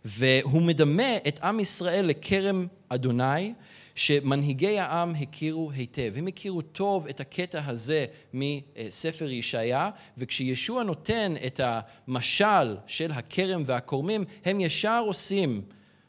[0.05, 3.53] והוא מדמה את עם ישראל לכרם אדוני,
[3.95, 6.13] שמנהיגי העם הכירו היטב.
[6.15, 14.25] הם הכירו טוב את הקטע הזה מספר ישעיה, וכשישוע נותן את המשל של הכרם והכורמים,
[14.45, 15.61] הם ישר עושים,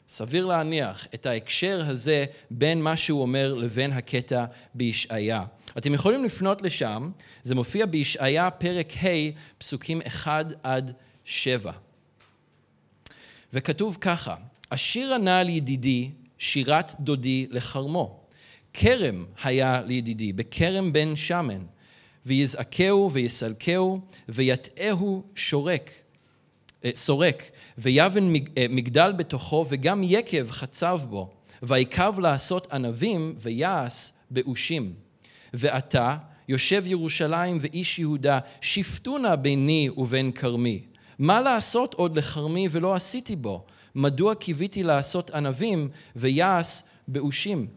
[0.09, 5.43] סביר להניח, את ההקשר הזה בין מה שהוא אומר לבין הקטע בישעיה.
[5.77, 7.11] אתם יכולים לפנות לשם,
[7.43, 9.07] זה מופיע בישעיה פרק ה',
[9.57, 11.71] פסוקים 1 עד 7.
[13.55, 14.35] וכתוב ככה,
[14.71, 18.19] השיר נא לידידי שירת דודי לחרמו.
[18.73, 21.61] כרם היה לידידי, בכרם בן שמן,
[22.25, 25.91] ויזעקהו ויסלקהו, ויטעהו שורק,
[26.85, 27.43] אה, סורק,
[27.77, 34.93] ויבן אה, מגדל בתוכו, וגם יקב חצב בו, ויקב לעשות ענבים, ויעש באושים.
[35.53, 40.81] ועתה, יושב ירושלים ואיש יהודה, שפטו נא ביני ובין כרמי.
[41.19, 43.65] מה לעשות עוד לכרמי ולא עשיתי בו?
[43.95, 47.67] מדוע קיוויתי לעשות ענבים ויעש באושים?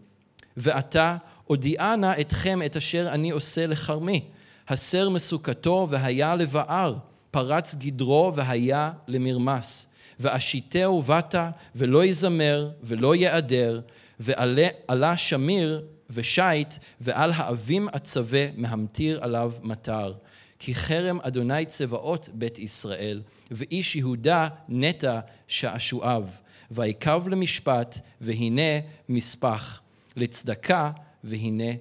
[0.57, 4.25] ועתה הודיעה נא אתכם את אשר אני עושה לכרמי.
[4.69, 6.97] הסר מסוכתו והיה לבער,
[7.31, 9.87] פרץ גדרו והיה למרמס.
[10.21, 13.81] ואשיתהו בתה ולא יזמר ולא יעדר,
[14.21, 20.13] ועלה שמיר ושייט, ועל האבים אצווה מהמטיר עליו מטר.
[20.59, 26.25] כי חרם אדוני צבאות בית ישראל, ואיש יהודה נטע שעשועיו.
[26.71, 29.81] ויקב למשפט, והנה מספח,
[30.17, 30.91] לצדקה,
[31.25, 31.73] והנה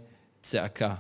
[0.41, 0.95] צעקה.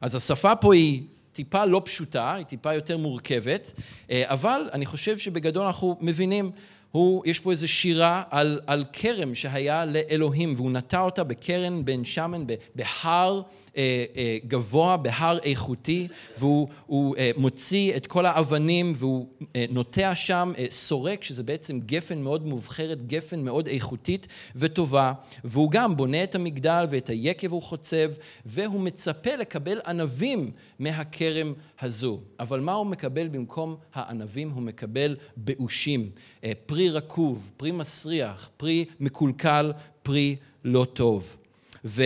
[0.00, 3.72] אז השפה פה היא טיפה לא פשוטה, היא טיפה יותר מורכבת,
[4.10, 6.50] אה, אבל אני חושב שבגדול אנחנו מבינים
[6.92, 12.04] הוא, יש פה איזו שירה על, על כרם שהיה לאלוהים, והוא נטע אותה בקרן בן
[12.04, 13.42] שמן, בהר
[13.76, 19.26] אה, אה, גבוה, בהר איכותי, והוא אה, מוציא את כל האבנים והוא
[19.56, 24.26] אה, נוטע שם אה, סורק, שזה בעצם גפן מאוד מובחרת, גפן מאוד איכותית
[24.56, 25.12] וטובה,
[25.44, 28.10] והוא גם בונה את המגדל ואת היקב הוא חוצב,
[28.46, 32.20] והוא מצפה לקבל ענבים מהכרם הזו.
[32.40, 34.50] אבל מה הוא מקבל במקום הענבים?
[34.50, 36.10] הוא מקבל באושים,
[36.44, 41.36] אה, פרי רקוב, פרי מסריח, פרי מקולקל, פרי לא טוב.
[41.84, 42.02] ו...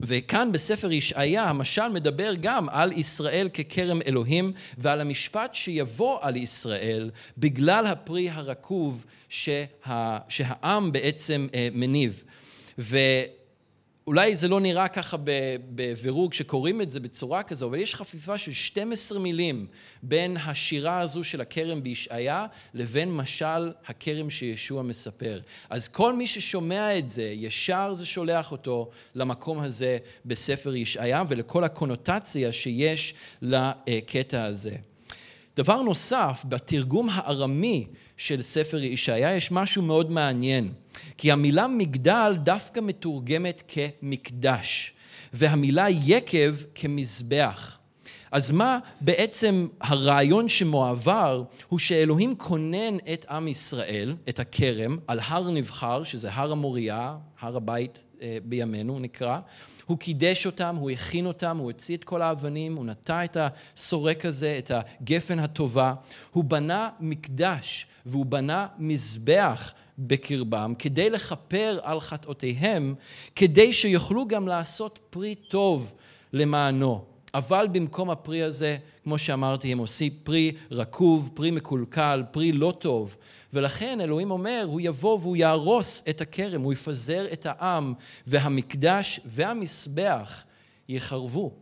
[0.00, 7.10] וכאן בספר ישעיה המשל מדבר גם על ישראל ככרם אלוהים ועל המשפט שיבוא על ישראל
[7.38, 9.64] בגלל הפרי הרקוב שה,
[10.28, 12.24] שהעם בעצם אה, מניב.
[12.78, 12.98] ו...
[14.06, 15.16] אולי זה לא נראה ככה
[15.74, 19.66] בבירור כשקוראים את זה בצורה כזו, אבל יש חפיפה של 12 מילים
[20.02, 25.40] בין השירה הזו של הכרם בישעיה לבין משל הכרם שישוע מספר.
[25.70, 31.64] אז כל מי ששומע את זה, ישר זה שולח אותו למקום הזה בספר ישעיה ולכל
[31.64, 34.76] הקונוטציה שיש לקטע הזה.
[35.56, 40.72] דבר נוסף, בתרגום הארמי של ספר ישעיה יש משהו מאוד מעניין,
[41.18, 44.92] כי המילה מגדל דווקא מתורגמת כמקדש,
[45.32, 47.78] והמילה יקב כמזבח.
[48.32, 55.50] אז מה בעצם הרעיון שמועבר הוא שאלוהים כונן את עם ישראל, את הכרם, על הר
[55.50, 59.38] נבחר, שזה הר המוריה, הר הבית אה, בימינו נקרא,
[59.86, 64.24] הוא קידש אותם, הוא הכין אותם, הוא הוציא את כל האבנים, הוא נטע את הסורק
[64.24, 65.94] הזה, את הגפן הטובה,
[66.30, 72.94] הוא בנה מקדש והוא בנה מזבח בקרבם כדי לכפר על חטאותיהם,
[73.36, 75.94] כדי שיוכלו גם לעשות פרי טוב
[76.32, 77.04] למענו.
[77.34, 83.16] אבל במקום הפרי הזה, כמו שאמרתי, הם עושים פרי רקוב, פרי מקולקל, פרי לא טוב.
[83.52, 87.94] ולכן אלוהים אומר, הוא יבוא והוא יהרוס את הכרם, הוא יפזר את העם,
[88.26, 90.44] והמקדש והמזבח
[90.88, 91.52] יחרבו.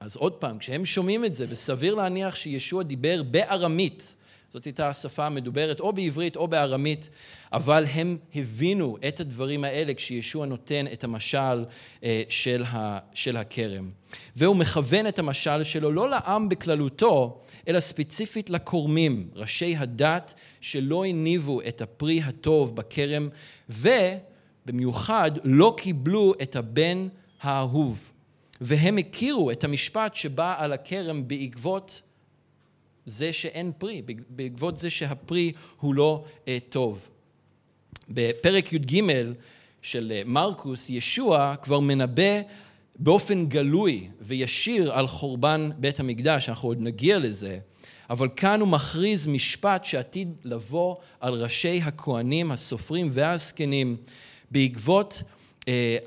[0.00, 4.13] אז עוד פעם, כשהם שומעים את זה, וסביר להניח שישוע דיבר בארמית,
[4.54, 7.08] זאת הייתה השפה המדוברת או בעברית או בארמית,
[7.52, 11.64] אבל הם הבינו את הדברים האלה כשישוע נותן את המשל
[12.04, 13.90] אה, של, ה, של הכרם.
[14.36, 21.60] והוא מכוון את המשל שלו לא לעם בכללותו, אלא ספציפית לקורמים, ראשי הדת שלא הניבו
[21.68, 23.28] את הפרי הטוב בכרם,
[23.68, 27.08] ובמיוחד לא קיבלו את הבן
[27.40, 28.12] האהוב.
[28.60, 32.02] והם הכירו את המשפט שבא על הכרם בעקבות
[33.06, 37.08] זה שאין פרי, בעקבות זה שהפרי הוא לא אה, טוב.
[38.08, 39.02] בפרק י"ג
[39.82, 42.40] של אה, מרקוס, ישוע כבר מנבא
[42.98, 47.58] באופן גלוי וישיר על חורבן בית המקדש, אנחנו עוד נגיע לזה,
[48.10, 53.96] אבל כאן הוא מכריז משפט שעתיד לבוא על ראשי הכהנים, הסופרים והזקנים,
[54.50, 55.22] בעקבות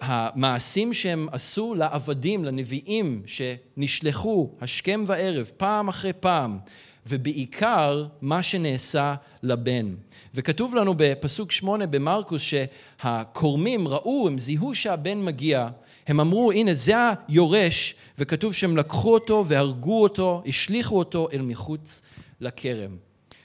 [0.01, 6.59] המעשים שהם עשו לעבדים, לנביאים, שנשלחו השכם וערב, פעם אחרי פעם,
[7.07, 9.95] ובעיקר מה שנעשה לבן.
[10.35, 15.69] וכתוב לנו בפסוק שמונה במרקוס שהקורמים ראו, הם זיהו שהבן מגיע,
[16.07, 16.95] הם אמרו הנה זה
[17.27, 22.01] היורש, וכתוב שהם לקחו אותו והרגו אותו, השליכו אותו אל מחוץ
[22.41, 22.97] לכרם.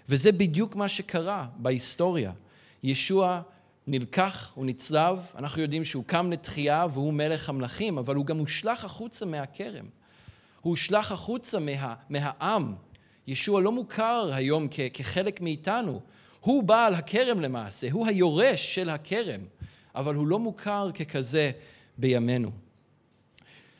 [0.09, 2.33] וזה בדיוק מה שקרה בהיסטוריה.
[2.83, 3.41] ישוע
[3.87, 8.85] נלקח, הוא נצלב, אנחנו יודעים שהוא קם לתחייה והוא מלך המלכים, אבל הוא גם הושלך
[8.85, 9.85] החוצה מהכרם.
[10.61, 12.75] הוא הושלך החוצה מה, מהעם.
[13.27, 16.01] ישוע לא מוכר היום כ, כחלק מאיתנו.
[16.41, 19.41] הוא בעל הכרם למעשה, הוא היורש של הכרם,
[19.95, 21.51] אבל הוא לא מוכר ככזה
[21.99, 22.51] בימינו.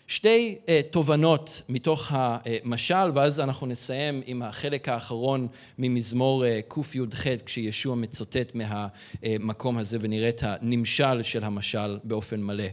[0.07, 7.95] שתי uh, תובנות מתוך המשל, ואז אנחנו נסיים עם החלק האחרון ממזמור uh, קי"ח, כשישוע
[7.95, 12.65] מצוטט מהמקום הזה ונראה את הנמשל של המשל באופן מלא.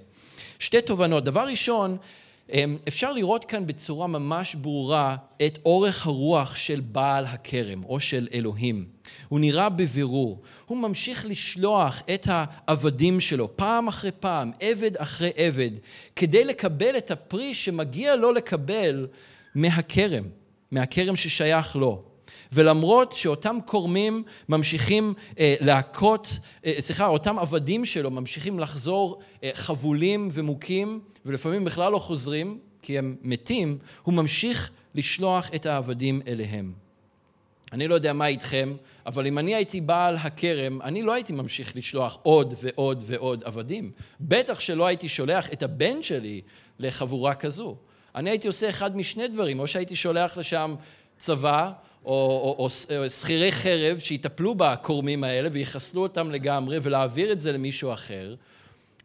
[0.59, 1.23] שתי תובנות.
[1.23, 1.97] דבר ראשון,
[2.53, 5.15] אמ, אפשר לראות כאן בצורה ממש ברורה
[5.45, 8.85] את אורך הרוח של בעל הכרם, או של אלוהים.
[9.27, 10.41] הוא נראה בבירור.
[10.65, 15.71] הוא ממשיך לשלוח את העבדים שלו פעם אחרי פעם, עבד אחרי עבד,
[16.15, 19.07] כדי לקבל את הפרי שמגיע לו לקבל
[19.55, 20.23] מהכרם,
[20.71, 22.03] מהכרם ששייך לו.
[22.51, 26.27] ולמרות שאותם כורמים ממשיכים אה, להכות,
[26.65, 32.97] אה, סליחה, אותם עבדים שלו ממשיכים לחזור אה, חבולים ומוכים, ולפעמים בכלל לא חוזרים, כי
[32.97, 36.88] הם מתים, הוא ממשיך לשלוח את העבדים אליהם.
[37.73, 41.75] אני לא יודע מה איתכם, אבל אם אני הייתי בעל הכרם, אני לא הייתי ממשיך
[41.75, 43.91] לשלוח עוד ועוד ועוד עבדים.
[44.21, 46.41] בטח שלא הייתי שולח את הבן שלי
[46.79, 47.75] לחבורה כזו.
[48.15, 50.75] אני הייתי עושה אחד משני דברים, או שהייתי שולח לשם
[51.17, 51.71] צבא,
[52.05, 52.69] או, או, או,
[53.03, 58.35] או שכירי חרב שיטפלו בכורמים האלה ויחסלו אותם לגמרי ולהעביר את זה למישהו אחר,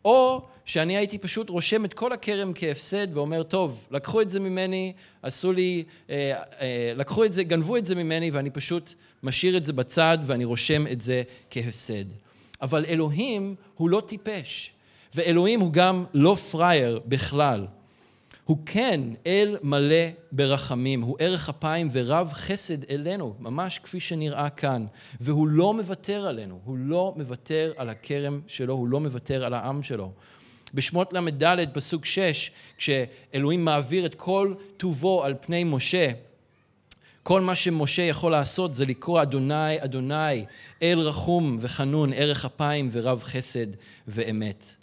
[0.04, 4.92] או שאני הייתי פשוט רושם את כל הכרם כהפסד ואומר, טוב, לקחו את זה ממני,
[5.22, 9.64] עשו לי, אה, אה, לקחו את זה, גנבו את זה ממני ואני פשוט משאיר את
[9.64, 12.04] זה בצד ואני רושם את זה כהפסד.
[12.62, 14.72] אבל אלוהים הוא לא טיפש,
[15.14, 17.66] ואלוהים הוא גם לא פראייר בכלל.
[18.44, 24.86] הוא כן אל מלא ברחמים, הוא ערך אפיים ורב חסד אלינו, ממש כפי שנראה כאן,
[25.20, 29.82] והוא לא מוותר עלינו, הוא לא מוותר על הכרם שלו, הוא לא מוותר על העם
[29.82, 30.12] שלו.
[30.74, 36.10] בשמות ל"ד, פסוק 6, כשאלוהים מעביר את כל טובו על פני משה,
[37.22, 40.44] כל מה שמשה יכול לעשות זה לקרוא אדוני, אדוני,
[40.82, 43.66] אל רחום וחנון, ערך אפיים ורב חסד
[44.08, 44.74] ואמת.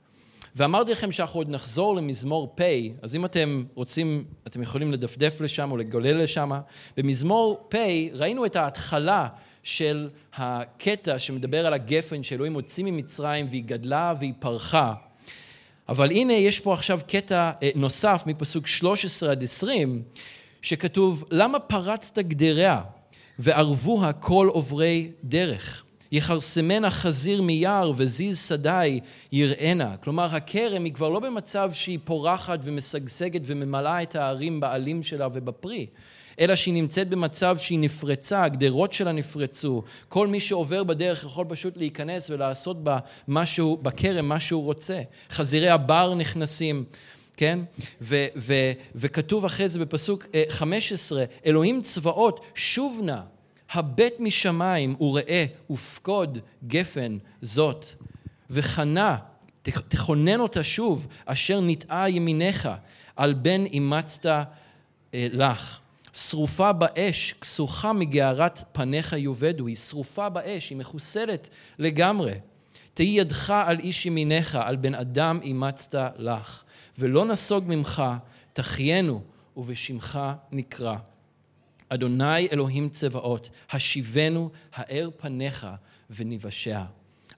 [0.56, 2.62] ואמרתי לכם שאנחנו עוד נחזור למזמור פ',
[3.02, 6.52] אז אם אתם רוצים, אתם יכולים לדפדף לשם או לגולל לשם.
[6.98, 7.76] במזמור פ'
[8.14, 9.28] ראינו את ההתחלה
[9.64, 14.94] של הקטע שמדבר על הגפן שאלוהים הוציא ממצרים והיא גדלה והיא פרחה.
[15.90, 20.04] אבל הנה יש פה עכשיו קטע אה, נוסף מפסוק 13 עד 20,
[20.62, 22.82] שכתוב, למה פרצת גדריה
[23.40, 25.84] וערבוה כל עוברי דרך?
[26.12, 29.00] יכרסמנה חזיר מיער וזיז שדי
[29.32, 29.98] יראנה.
[29.98, 35.88] כלומר, הכרם היא כבר לא במצב שהיא פורחת ומשגשגת וממלאה את הערים בעלים שלה ובפרי,
[36.40, 39.84] אלא שהיא נמצאת במצב שהיא נפרצה, הגדרות שלה נפרצו.
[40.10, 42.98] כל מי שעובר בדרך יכול פשוט להיכנס ולעשות בה
[43.28, 45.02] משהו, בכרם מה שהוא רוצה.
[45.32, 46.86] חזירי הבר נכנסים.
[47.38, 47.60] כן?
[48.02, 53.20] ו- ו- וכתוב אחרי זה בפסוק 15, אה, אלוהים צבאות, שוב נא,
[53.72, 57.86] הבט משמיים וראה ופקוד גפן זאת,
[58.50, 59.18] וחנה,
[59.62, 62.70] תכונן אותה שוב, אשר נטעה ימיניך,
[63.16, 64.26] על בן אימצת
[65.14, 65.80] אה, לך.
[66.14, 72.34] שרופה באש, כסוחה מגערת פניך יאבדו, היא שרופה באש, היא מחוסלת לגמרי.
[72.94, 76.64] תהי ידך על איש ימיניך, על בן אדם אימצת לך.
[77.00, 78.04] ולא נסוג ממך,
[78.54, 79.22] תחיינו,
[79.58, 80.20] ובשמך
[80.52, 80.96] נקרא.
[81.94, 85.68] אדוני אלוהים צבאות, השיבנו האר פניך
[86.10, 86.84] וניוושע.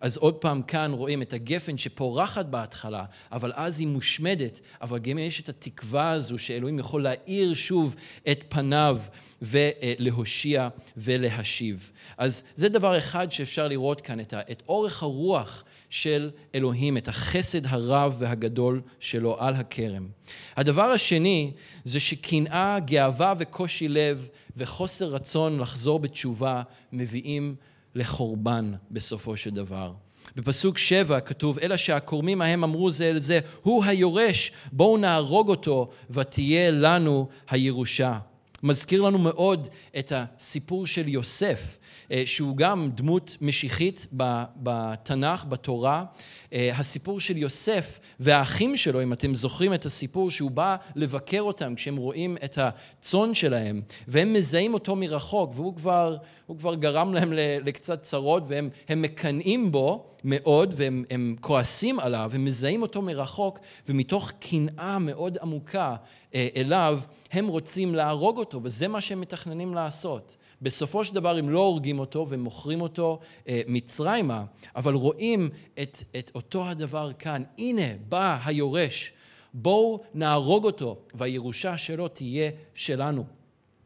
[0.02, 5.18] אז עוד פעם כאן רואים את הגפן שפורחת בהתחלה, אבל אז היא מושמדת, אבל גם
[5.18, 7.96] יש את התקווה הזו שאלוהים יכול להאיר שוב
[8.32, 9.00] את פניו
[9.42, 11.92] ולהושיע ולהשיב.
[12.18, 18.16] אז זה דבר אחד שאפשר לראות כאן, את אורך הרוח של אלוהים, את החסד הרב
[18.20, 20.08] והגדול שלו על הכרם.
[20.56, 21.52] הדבר השני
[21.84, 26.62] זה שקנאה, גאווה וקושי לב וחוסר רצון לחזור בתשובה
[26.92, 27.56] מביאים
[27.96, 29.94] לחורבן בסופו של דבר.
[30.36, 35.90] בפסוק שבע כתוב, אלא שהכורמים ההם אמרו זה אל זה, הוא היורש, בואו נהרוג אותו
[36.10, 38.20] ותהיה לנו הירושה.
[38.64, 39.68] מזכיר לנו מאוד
[40.00, 41.78] את הסיפור של יוסף,
[42.12, 44.08] אה, שהוא גם דמות משיחית
[44.56, 46.06] בתנ"ך, בתורה.
[46.54, 51.76] אה, הסיפור של יוסף והאחים שלו, אם אתם זוכרים את הסיפור שהוא בא לבקר אותם
[51.76, 56.18] כשהם רואים את הצאן שלהם, והם מזהים אותו מרחוק, והוא כבר,
[56.60, 57.34] כבר גרם להם
[57.66, 58.70] לקצת צרות, והם
[59.02, 65.96] מקנאים בו מאוד, והם כועסים עליו, הם מזהים אותו מרחוק, ומתוך קנאה מאוד עמוקה
[66.56, 67.00] אליו,
[67.32, 70.36] הם רוצים להרוג אותו, וזה מה שהם מתכננים לעשות.
[70.62, 74.44] בסופו של דבר הם לא הורגים אותו ומוכרים אותו אה, מצרימה,
[74.76, 75.50] אבל רואים
[75.82, 77.44] את, את אותו הדבר כאן.
[77.58, 79.14] הנה בא היורש,
[79.54, 83.43] בואו נהרוג אותו והירושה שלו תהיה שלנו.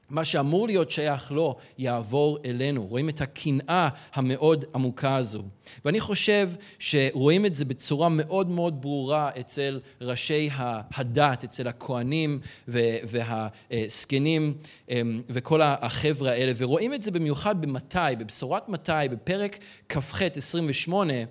[0.10, 2.86] מה שאמור להיות שייך לו יעבור אלינו.
[2.86, 5.44] רואים את הקנאה המאוד עמוקה הזו.
[5.86, 10.50] ואני חושב שרואים את זה בצורה מאוד מאוד ברורה אצל ראשי
[10.96, 14.54] הדת, אצל הכוהנים והזקנים
[14.90, 19.58] אמ, וכל החבר'ה האלה, ורואים את זה במיוחד במתי, בבשורת מתי, בפרק
[19.90, 21.24] כ"ח 28, אה,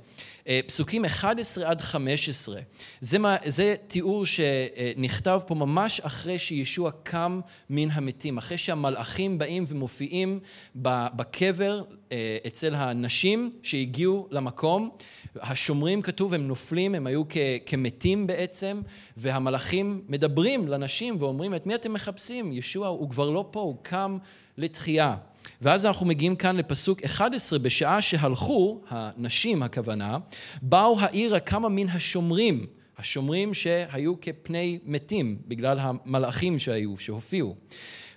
[0.66, 2.60] פסוקים 11 עד 15.
[3.00, 9.64] זה, מה, זה תיאור שנכתב פה ממש אחרי שישוע קם מן המתים, אחרי שהמלאכים באים
[9.68, 10.40] ומופיעים
[10.76, 11.82] בקבר
[12.12, 14.90] אה, אצל הנשים שהגיעו למקום.
[15.36, 18.82] השומרים, כתוב, הם נופלים, הם היו כ- כמתים בעצם,
[19.16, 22.52] והמלאכים מדברים לנשים ואומרים, את מי אתם מחפשים?
[22.52, 24.18] ישוע הוא כבר לא פה, הוא קם
[24.58, 25.16] לתחייה.
[25.62, 30.18] ואז אנחנו מגיעים כאן לפסוק 11, בשעה שהלכו, הנשים הכוונה,
[30.62, 32.66] באו העירה כמה מן השומרים,
[32.98, 37.54] השומרים שהיו כפני מתים, בגלל המלאכים שהיו, שהופיעו.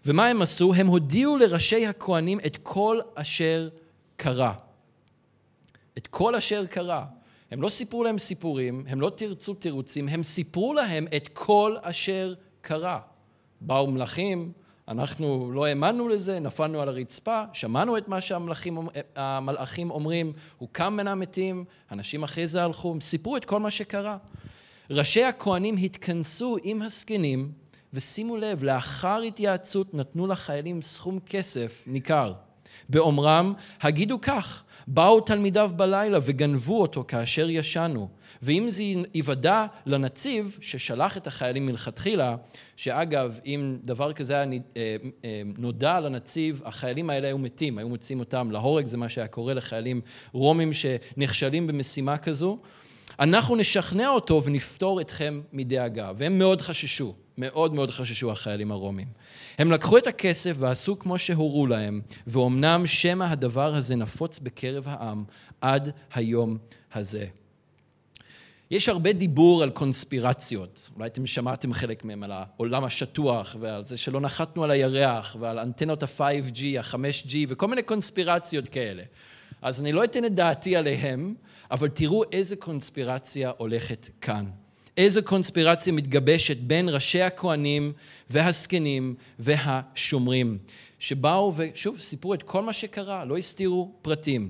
[0.05, 0.73] ומה הם עשו?
[0.73, 3.69] הם הודיעו לראשי הכהנים את כל אשר
[4.15, 4.53] קרה.
[5.97, 7.05] את כל אשר קרה.
[7.51, 12.33] הם לא סיפרו להם סיפורים, הם לא תרצו תירוצים, הם סיפרו להם את כל אשר
[12.61, 12.99] קרה.
[13.61, 14.51] באו מלכים,
[14.89, 21.07] אנחנו לא האמנו לזה, נפלנו על הרצפה, שמענו את מה שהמלאכים אומרים, הוא קם בין
[21.07, 24.17] המתים, אנשים אחרי זה הלכו, הם סיפרו את כל מה שקרה.
[24.89, 27.51] ראשי הכהנים התכנסו עם הזקנים,
[27.93, 32.33] ושימו לב, לאחר התייעצות נתנו לחיילים סכום כסף ניכר.
[32.89, 38.09] באומרם, הגידו כך, באו תלמידיו בלילה וגנבו אותו כאשר ישנו.
[38.41, 42.35] ואם זה ייוודע לנציב ששלח את החיילים מלכתחילה,
[42.75, 44.43] שאגב, אם דבר כזה היה
[44.77, 49.27] אה, אה, נודע לנציב, החיילים האלה היו מתים, היו מוצאים אותם להורג, זה מה שהיה
[49.27, 50.01] קורה לחיילים
[50.33, 52.57] רומים שנכשלים במשימה כזו.
[53.19, 56.11] אנחנו נשכנע אותו ונפתור אתכם מדאגה.
[56.17, 59.07] והם מאוד חששו, מאוד מאוד חששו החיילים הרומים.
[59.57, 65.23] הם לקחו את הכסף ועשו כמו שהורו להם, ואומנם שמא הדבר הזה נפוץ בקרב העם
[65.61, 66.57] עד היום
[66.93, 67.25] הזה.
[68.71, 73.97] יש הרבה דיבור על קונספירציות, אולי אתם שמעתם חלק מהם על העולם השטוח ועל זה
[73.97, 79.03] שלא נחתנו על הירח ועל אנטנות ה-5G, ה-5G וכל מיני קונספירציות כאלה.
[79.61, 81.35] אז אני לא אתן את דעתי עליהם,
[81.71, 84.45] אבל תראו איזה קונספירציה הולכת כאן.
[84.99, 87.93] איזה קונספירציה מתגבשת בין ראשי הכוהנים
[88.29, 90.57] והזקנים והשומרים,
[90.99, 94.49] שבאו ושוב סיפרו את כל מה שקרה, לא הסתירו פרטים.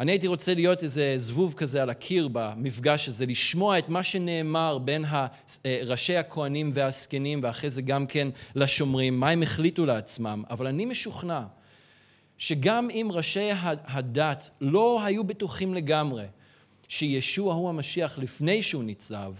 [0.00, 4.78] אני הייתי רוצה להיות איזה זבוב כזה על הקיר במפגש הזה, לשמוע את מה שנאמר
[4.78, 5.04] בין
[5.64, 11.42] ראשי הכוהנים והזקנים ואחרי זה גם כן לשומרים, מה הם החליטו לעצמם, אבל אני משוכנע
[12.38, 16.24] שגם אם ראשי הדת לא היו בטוחים לגמרי
[16.88, 19.34] שישוע הוא המשיח לפני שהוא ניצב,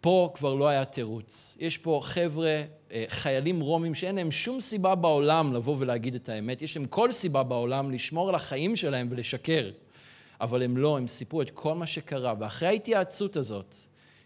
[0.00, 1.56] פה כבר לא היה תירוץ.
[1.60, 6.62] יש פה חבר'ה, אה, חיילים רומים שאין להם שום סיבה בעולם לבוא ולהגיד את האמת,
[6.62, 9.70] יש להם כל סיבה בעולם לשמור על החיים שלהם ולשקר.
[10.40, 12.34] אבל הם לא, הם סיפרו את כל מה שקרה.
[12.38, 13.74] ואחרי ההתייעצות הזאת,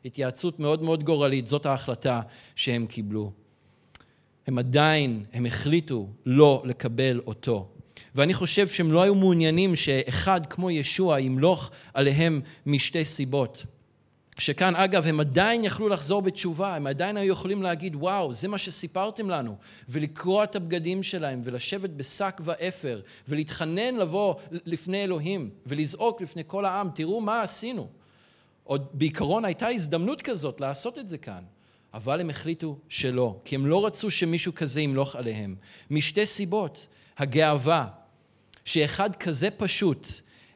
[0.04, 2.20] התייעצות מאוד מאוד גורלית, זאת ההחלטה
[2.54, 3.32] שהם קיבלו.
[4.46, 7.68] הם עדיין, הם החליטו לא לקבל אותו.
[8.14, 13.64] ואני חושב שהם לא היו מעוניינים שאחד כמו ישוע ימלוך עליהם משתי סיבות.
[14.38, 18.58] שכאן, אגב, הם עדיין יכלו לחזור בתשובה, הם עדיין היו יכולים להגיד, וואו, זה מה
[18.58, 19.56] שסיפרתם לנו,
[19.88, 26.90] ולקרוע את הבגדים שלהם, ולשבת בשק ואפר, ולהתחנן לבוא לפני אלוהים, ולזעוק לפני כל העם,
[26.94, 27.88] תראו מה עשינו.
[28.64, 31.42] עוד בעיקרון הייתה הזדמנות כזאת לעשות את זה כאן,
[31.94, 35.56] אבל הם החליטו שלא, כי הם לא רצו שמישהו כזה ימלוך עליהם.
[35.90, 36.86] משתי סיבות,
[37.18, 37.86] הגאווה,
[38.64, 40.08] שאחד כזה פשוט,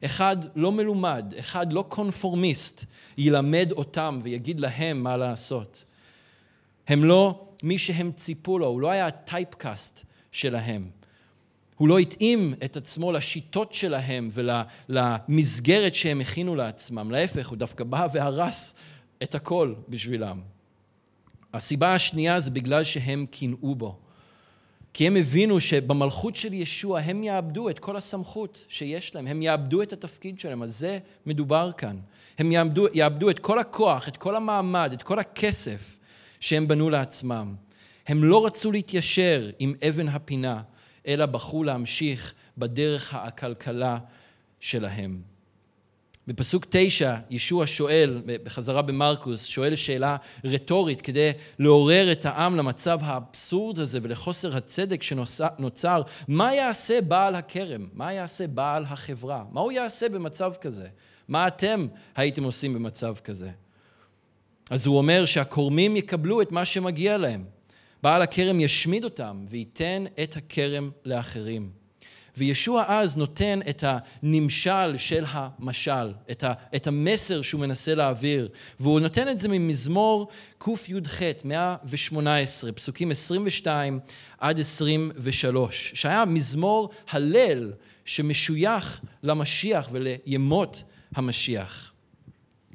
[0.05, 2.85] אחד לא מלומד, אחד לא קונפורמיסט,
[3.19, 5.85] ילמד אותם ויגיד להם מה לעשות.
[6.89, 10.91] הם לא מי שהם ציפו לו, הוא לא היה הטייפקאסט שלהם.
[11.77, 17.11] הוא לא התאים את עצמו לשיטות שלהם ולמסגרת שהם הכינו לעצמם.
[17.11, 18.75] להפך, הוא דווקא בא והרס
[19.23, 20.41] את הכל בשבילם.
[21.55, 23.99] הסיבה השנייה זה בגלל שהם קינאו בו.
[24.99, 29.83] כי הם הבינו שבמלכות של ישוע הם יאבדו את כל הסמכות שיש להם, הם יאבדו
[29.83, 31.97] את התפקיד שלהם, על זה מדובר כאן.
[32.39, 35.99] הם יאבדו, יאבדו את כל הכוח, את כל המעמד, את כל הכסף
[36.41, 37.55] שהם בנו לעצמם.
[38.07, 40.63] הם לא רצו להתיישר עם אבן הפינה,
[41.07, 43.99] אלא בחרו להמשיך בדרך העקלקלה
[44.61, 45.21] שלהם.
[46.29, 53.79] בפסוק תשע, ישוע שואל, בחזרה במרקוס, שואל שאלה רטורית כדי לעורר את העם למצב האבסורד
[53.79, 57.89] הזה ולחוסר הצדק שנוצר, מה יעשה בעל הכרם?
[57.93, 59.45] מה יעשה בעל החברה?
[59.51, 60.87] מה הוא יעשה במצב כזה?
[61.29, 63.51] מה אתם הייתם עושים במצב כזה?
[64.71, 67.45] אז הוא אומר שהכורמים יקבלו את מה שמגיע להם.
[68.03, 71.78] בעל הכרם ישמיד אותם וייתן את הכרם לאחרים.
[72.39, 78.49] וישוע אז נותן את הנמשל של המשל, את, ה, את המסר שהוא מנסה להעביר,
[78.81, 80.29] והוא נותן את זה ממזמור
[80.59, 84.01] קי"ח, 118, פסוקים 22
[84.39, 87.73] עד 23, שהיה מזמור הלל
[88.05, 90.83] שמשוייך למשיח ולימות
[91.15, 91.93] המשיח.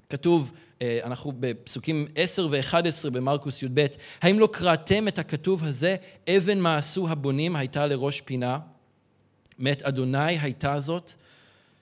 [0.09, 0.51] כתוב,
[0.81, 3.85] אה, אנחנו בפסוקים 10 ו-11 במרקוס י"ב,
[4.21, 5.95] האם לא קראתם את הכתוב הזה,
[6.29, 8.59] אבן מעשו הבונים הייתה לראש פינה?
[9.59, 11.11] מאת אדוני הייתה זאת,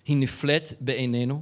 [0.05, 1.41] היא נפלאת בעינינו.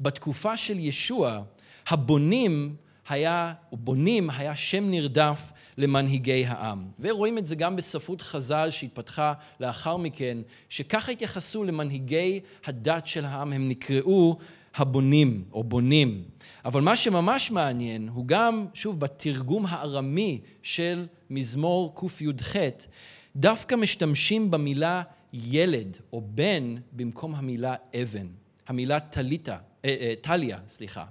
[0.00, 1.42] בתקופה של ישוע,
[1.88, 2.76] הבונים
[3.08, 6.84] היה, או בונים היה שם נרדף למנהיגי העם.
[7.00, 10.38] ורואים את זה גם בספרות חז"ל שהתפתחה לאחר מכן,
[10.68, 14.36] שככה התייחסו למנהיגי הדת של העם, הם נקראו
[14.74, 16.22] הבונים או בונים.
[16.64, 22.56] אבל מה שממש מעניין הוא גם, שוב, בתרגום הארמי של מזמור קי"ח,
[23.36, 25.02] דווקא משתמשים במילה
[25.32, 28.26] ילד או בן במקום המילה אבן,
[28.68, 31.04] המילה טליטה, אה, אה, טליה, סליחה.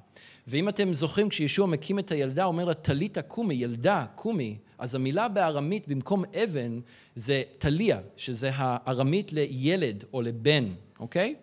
[0.47, 5.27] ואם אתם זוכרים, כשישוע מקים את הילדה, אומר לה, טליטה קומי, ילדה, קומי, אז המילה
[5.27, 6.79] בארמית במקום אבן
[7.15, 10.67] זה טליה, שזה הארמית לילד או לבן,
[10.99, 11.35] אוקיי?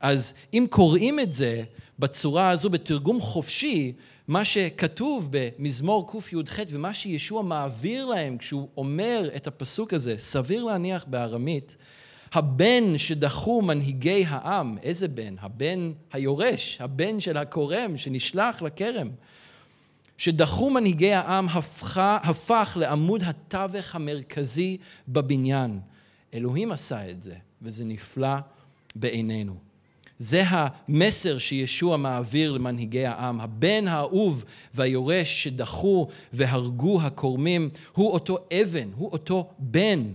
[0.00, 1.62] אז אם קוראים את זה
[1.98, 3.92] בצורה הזו, בתרגום חופשי,
[4.28, 11.04] מה שכתוב במזמור קי"ח ומה שישוע מעביר להם כשהוא אומר את הפסוק הזה, סביר להניח
[11.08, 11.76] בארמית,
[12.34, 15.34] הבן שדחו מנהיגי העם, איזה בן?
[15.40, 19.10] הבן היורש, הבן של הכורם שנשלח לכרם.
[20.18, 24.76] שדחו מנהיגי העם הפכה, הפך לעמוד התווך המרכזי
[25.08, 25.80] בבניין.
[26.34, 28.36] אלוהים עשה את זה, וזה נפלא
[28.94, 29.54] בעינינו.
[30.18, 33.40] זה המסר שישוע מעביר למנהיגי העם.
[33.40, 40.12] הבן האהוב והיורש שדחו והרגו הכורמים, הוא אותו אבן, הוא אותו בן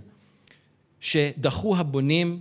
[1.00, 2.40] שדחו הבונים.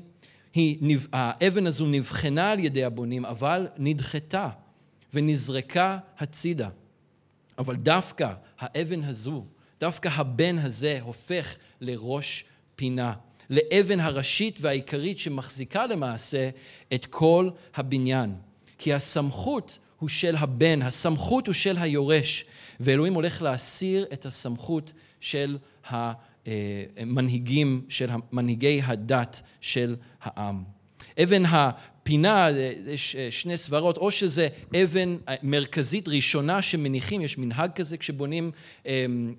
[0.55, 4.49] היא, האבן הזו נבחנה על ידי הבונים, אבל נדחתה
[5.15, 6.69] ונזרקה הצידה.
[7.59, 9.45] אבל דווקא האבן הזו,
[9.81, 12.45] דווקא הבן הזה הופך לראש
[12.77, 13.13] פינה.
[13.51, 16.51] לאבן הראשית והעיקרית שמחזיקה למעשה
[16.95, 18.35] את כל הבניין.
[18.79, 22.45] כי הסמכות הוא של הבן, הסמכות הוא של היורש,
[22.81, 25.59] ואלוהים הולך להסיר את הסמכות של
[26.97, 30.63] המנהיגים, של מנהיגי הדת של העם.
[31.23, 31.43] אבן
[32.03, 32.49] פינה,
[32.87, 34.49] יש שני סברות, או שזה
[34.83, 38.51] אבן מרכזית ראשונה שמניחים, יש מנהג כזה כשבונים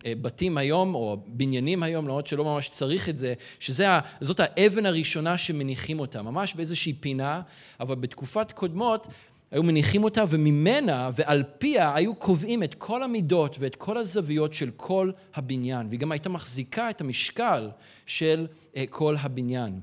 [0.05, 5.99] בתים היום, או בניינים היום, למרות שלא ממש צריך את זה, שזאת האבן הראשונה שמניחים
[5.99, 7.41] אותה, ממש באיזושהי פינה,
[7.79, 9.07] אבל בתקופת קודמות
[9.51, 14.69] היו מניחים אותה וממנה ועל פיה היו קובעים את כל המידות ואת כל הזוויות של
[14.75, 17.69] כל הבניין, והיא גם הייתה מחזיקה את המשקל
[18.05, 18.47] של
[18.89, 19.79] כל הבניין.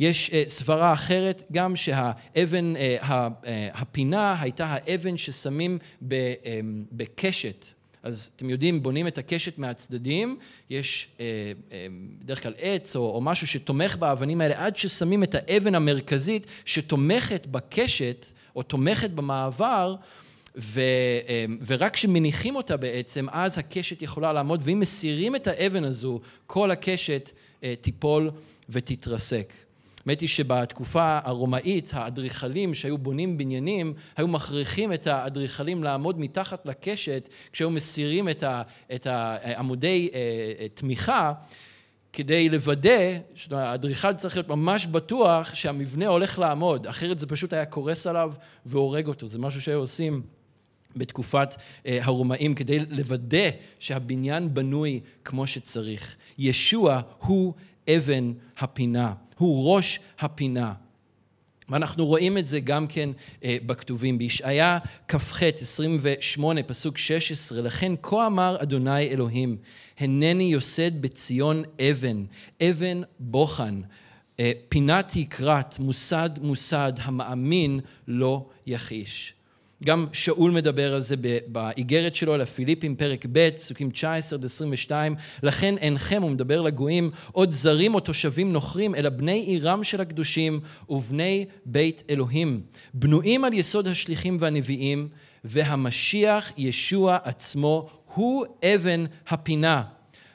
[0.00, 2.96] יש אה, סברה אחרת גם שהאבן, אה,
[3.46, 5.78] אה, הפינה הייתה האבן ששמים
[6.92, 7.66] בקשת.
[8.06, 10.38] אז אתם יודעים, בונים את הקשת מהצדדים,
[10.70, 11.08] יש
[12.20, 17.46] בדרך כלל עץ או, או משהו שתומך באבנים האלה, עד ששמים את האבן המרכזית שתומכת
[17.46, 18.26] בקשת,
[18.56, 19.96] או תומכת במעבר,
[20.56, 20.80] ו,
[21.66, 27.30] ורק כשמניחים אותה בעצם, אז הקשת יכולה לעמוד, ואם מסירים את האבן הזו, כל הקשת
[27.80, 28.30] תיפול
[28.68, 29.52] ותתרסק.
[30.06, 37.28] האמת היא שבתקופה הרומאית, האדריכלים שהיו בונים בניינים, היו מכריחים את האדריכלים לעמוד מתחת לקשת
[37.52, 38.28] כשהיו מסירים
[38.94, 40.18] את העמודי אה,
[40.60, 41.32] אה, תמיכה,
[42.12, 43.18] כדי לוודא,
[43.50, 48.32] האדריכל צריך להיות ממש בטוח שהמבנה הולך לעמוד, אחרת זה פשוט היה קורס עליו
[48.66, 49.28] והורג אותו.
[49.28, 50.22] זה משהו שהיו עושים
[50.96, 51.54] בתקופת
[51.86, 53.48] אה, הרומאים כדי לוודא
[53.78, 56.16] שהבניין בנוי כמו שצריך.
[56.38, 57.54] ישוע הוא
[57.88, 59.12] אבן הפינה.
[59.38, 60.72] הוא ראש הפינה.
[61.68, 63.10] ואנחנו רואים את זה גם כן
[63.44, 64.18] אה, בכתובים.
[64.18, 64.78] בישעיה
[65.08, 69.56] כ"ח, 28, פסוק 16, לכן כה אמר אדוני אלוהים,
[69.98, 72.24] הנני יוסד בציון אבן,
[72.62, 73.80] אבן בוחן,
[74.40, 79.35] אה, פינת יקרת, מוסד מוסד, המאמין לא יחיש.
[79.84, 81.16] גם שאול מדבר על זה
[81.46, 85.14] באיגרת שלו לפיליפים, פרק ב', פסוקים 19 עד 22.
[85.42, 90.60] לכן אינכם, הוא מדבר לגויים, עוד זרים או תושבים נוכרים, אלא בני עירם של הקדושים
[90.88, 92.60] ובני בית אלוהים,
[92.94, 95.08] בנויים על יסוד השליחים והנביאים,
[95.44, 99.82] והמשיח ישוע עצמו הוא אבן הפינה.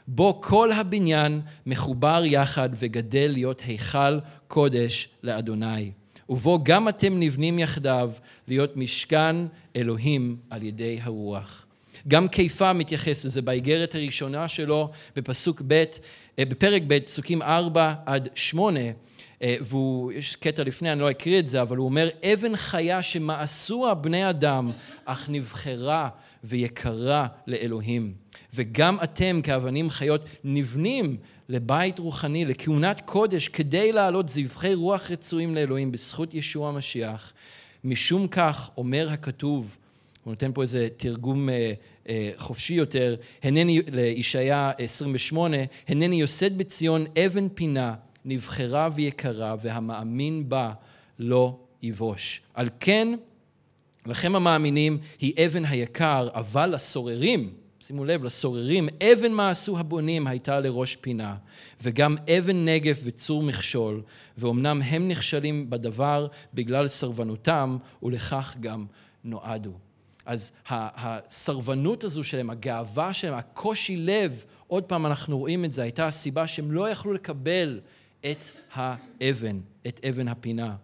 [0.08, 5.92] בו כל הבניין מחובר יחד וגדל להיות היכל קודש לאדוני.
[6.32, 8.12] ובו גם אתם נבנים יחדיו
[8.48, 9.36] להיות משכן
[9.76, 11.66] אלוהים על ידי הרוח.
[12.08, 15.84] גם קיפה מתייחס לזה באיגרת הראשונה שלו בפסוק ב',
[16.40, 18.80] אה, בפרק ב', פסוקים 4 עד 8,
[19.42, 23.90] אה, ויש קטע לפני, אני לא אקריא את זה, אבל הוא אומר, אבן חיה שמאסו
[23.90, 24.72] הבני אדם,
[25.06, 26.10] אך נבחרה
[26.44, 28.21] ויקרה לאלוהים.
[28.54, 31.18] וגם אתם כאבנים חיות נבנים
[31.50, 37.34] לבית רוחני, לכהונת קודש, כדי להעלות זבחי רוח רצויים לאלוהים בזכות ישוע המשיח.
[37.84, 39.78] משום כך אומר הכתוב,
[40.24, 41.74] הוא נותן פה איזה תרגום אה,
[42.10, 47.96] אה, חופשי יותר, הנני, לישעיה 28, הנני יוסד בציון אבן פינה,
[48.26, 50.74] נבחרה ויקרה, והמאמין בה
[51.20, 52.42] לא יבוש.
[52.54, 53.08] על כן,
[54.06, 57.54] לכם המאמינים היא אבן היקר, אבל הסוררים,
[57.88, 61.36] שימו לב, לסוררים, אבן מעשו הבונים הייתה לראש פינה,
[61.82, 64.02] וגם אבן נגף וצור מכשול,
[64.38, 68.86] ואומנם הם נכשלים בדבר בגלל סרבנותם, ולכך גם
[69.24, 69.72] נועדו.
[70.26, 76.08] אז הסרבנות הזו שלהם, הגאווה שלהם, הקושי לב, עוד פעם אנחנו רואים את זה, הייתה
[76.08, 77.80] הסיבה שהם לא יכלו לקבל
[78.20, 78.38] את
[78.74, 80.76] האבן, את אבן הפינה.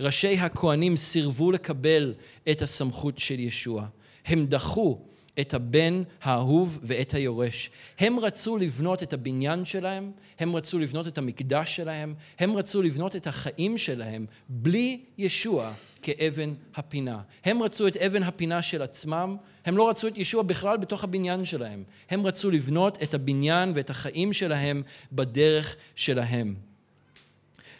[0.00, 2.14] ראשי הכהנים סירבו לקבל
[2.50, 3.86] את הסמכות של ישוע.
[4.26, 4.98] הם דחו
[5.40, 7.70] את הבן האהוב ואת היורש.
[7.98, 13.16] הם רצו לבנות את הבניין שלהם, הם רצו לבנות את המקדש שלהם, הם רצו לבנות
[13.16, 15.72] את החיים שלהם בלי ישוע
[16.02, 17.20] כאבן הפינה.
[17.44, 21.44] הם רצו את אבן הפינה של עצמם, הם לא רצו את ישוע בכלל בתוך הבניין
[21.44, 21.84] שלהם.
[22.10, 24.82] הם רצו לבנות את הבניין ואת החיים שלהם
[25.12, 26.54] בדרך שלהם.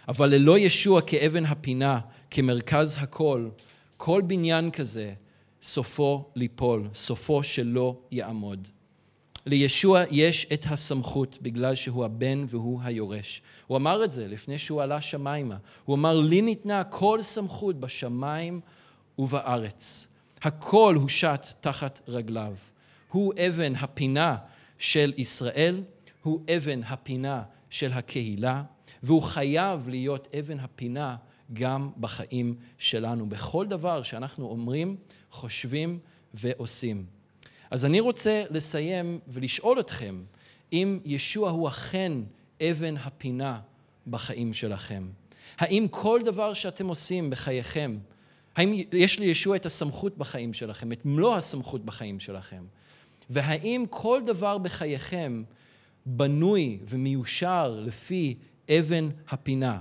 [0.09, 2.01] אבל ללא ישוע כאבן הפינה,
[2.31, 3.49] כמרכז הכל,
[3.97, 5.13] כל בניין כזה
[5.63, 8.69] סופו ליפול, סופו שלא יעמוד.
[9.47, 13.43] לישוע יש את הסמכות בגלל שהוא הבן והוא היורש.
[13.67, 15.57] הוא אמר את זה לפני שהוא עלה שמיימה.
[15.85, 18.61] הוא אמר, לי ניתנה כל סמכות בשמיים
[19.19, 20.09] ובארץ.
[20.43, 22.55] הכל הושת תחת רגליו.
[23.11, 24.37] הוא אבן הפינה
[24.79, 25.83] של ישראל,
[26.23, 28.63] הוא אבן הפינה של הקהילה,
[29.03, 31.17] והוא חייב להיות אבן הפינה
[31.53, 34.97] גם בחיים שלנו, בכל דבר שאנחנו אומרים,
[35.31, 35.99] חושבים
[36.35, 37.05] ועושים.
[37.71, 40.23] אז אני רוצה לסיים ולשאול אתכם,
[40.73, 42.13] אם ישוע הוא אכן
[42.63, 43.61] אבן הפינה
[44.07, 45.09] בחיים שלכם.
[45.59, 47.99] האם כל דבר שאתם עושים בחייכם,
[48.57, 52.65] האם יש לישוע את הסמכות בחיים שלכם, את מלוא הסמכות בחיים שלכם?
[53.31, 55.43] והאם כל דבר בחייכם
[56.07, 58.35] בנוי ומיושר לפי
[58.71, 59.81] אבן הפינה?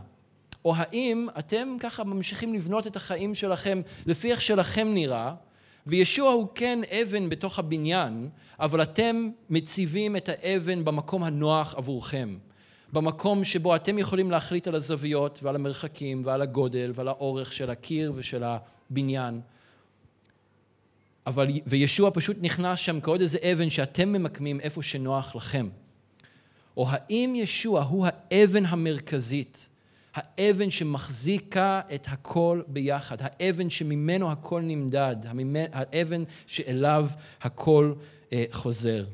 [0.66, 5.34] או האם אתם ככה ממשיכים לבנות את החיים שלכם לפי איך שלכם נראה,
[5.88, 8.30] וישוע הוא כן אבן בתוך הבניין,
[8.60, 12.38] אבל אתם מציבים את האבן במקום הנוח עבורכם.
[12.94, 18.14] במקום שבו אתם יכולים להחליט על הזוויות ועל המרחקים ועל הגודל ועל האורך של הקיר
[18.16, 19.42] ושל הבניין.
[21.28, 25.70] אבל, וישוע פשוט נכנס שם כעוד איזה אבן שאתם ממקמים איפה שנוח לכם.
[26.78, 29.69] או האם ישוע הוא האבן המרכזית
[30.14, 35.16] האבן שמחזיקה את הכל ביחד, האבן שממנו הכל נמדד,
[35.74, 37.08] האבן שאליו
[37.42, 37.94] הכל
[38.34, 39.06] אה, חוזר.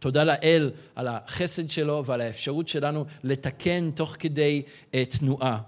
[0.00, 4.62] תודה לאל על החסד שלו ועל האפשרות שלנו לתקן תוך כדי
[4.94, 5.60] אה, תנועה,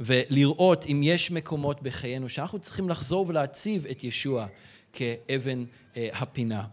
[0.00, 4.46] ולראות אם יש מקומות בחיינו שאנחנו צריכים לחזור ולהציב את ישוע
[4.92, 5.64] כאבן
[5.96, 6.64] אה, הפינה.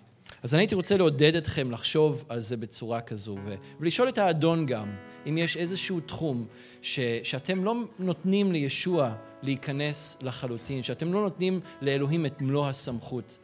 [0.43, 3.35] אז אני הייתי רוצה לעודד אתכם לחשוב על זה בצורה כזו,
[3.79, 4.95] ולשאול את האדון גם,
[5.29, 6.45] אם יש איזשהו תחום
[6.81, 9.13] ש, שאתם לא נותנים לישוע
[9.43, 13.37] להיכנס לחלוטין, שאתם לא נותנים לאלוהים את מלוא הסמכות,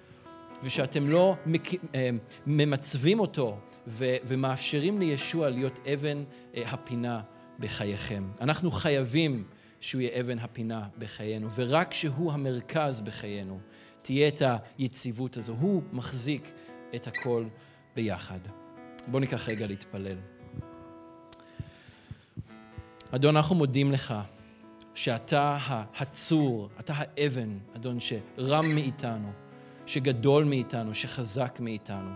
[0.64, 1.70] ושאתם לא מק...
[1.96, 2.10] אה,
[2.48, 4.16] ממצבים אותו ו...
[4.28, 6.24] ומאפשרים לישוע להיות אבן
[6.56, 7.20] אה, הפינה
[7.60, 8.24] בחייכם.
[8.42, 9.44] אנחנו חייבים
[9.80, 13.60] שהוא יהיה אבן הפינה בחיינו, ורק כשהוא המרכז בחיינו,
[14.02, 14.42] תהיה את
[14.78, 15.56] היציבות הזו.
[15.60, 16.52] הוא מחזיק
[16.96, 17.46] את הכל
[17.96, 18.40] ביחד.
[19.08, 20.18] בואו ניקח רגע להתפלל.
[23.12, 24.14] אדון, אנחנו מודים לך
[24.94, 25.58] שאתה
[25.98, 29.32] הצור, אתה האבן, אדון, שרם מאיתנו,
[29.86, 32.12] שגדול מאיתנו, שחזק מאיתנו.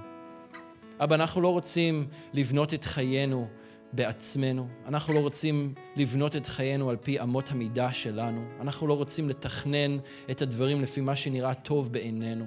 [0.99, 3.47] אבא, אנחנו לא רוצים לבנות את חיינו
[3.93, 9.29] בעצמנו, אנחנו לא רוצים לבנות את חיינו על פי אמות המידה שלנו, אנחנו לא רוצים
[9.29, 9.97] לתכנן
[10.31, 12.45] את הדברים לפי מה שנראה טוב בעינינו.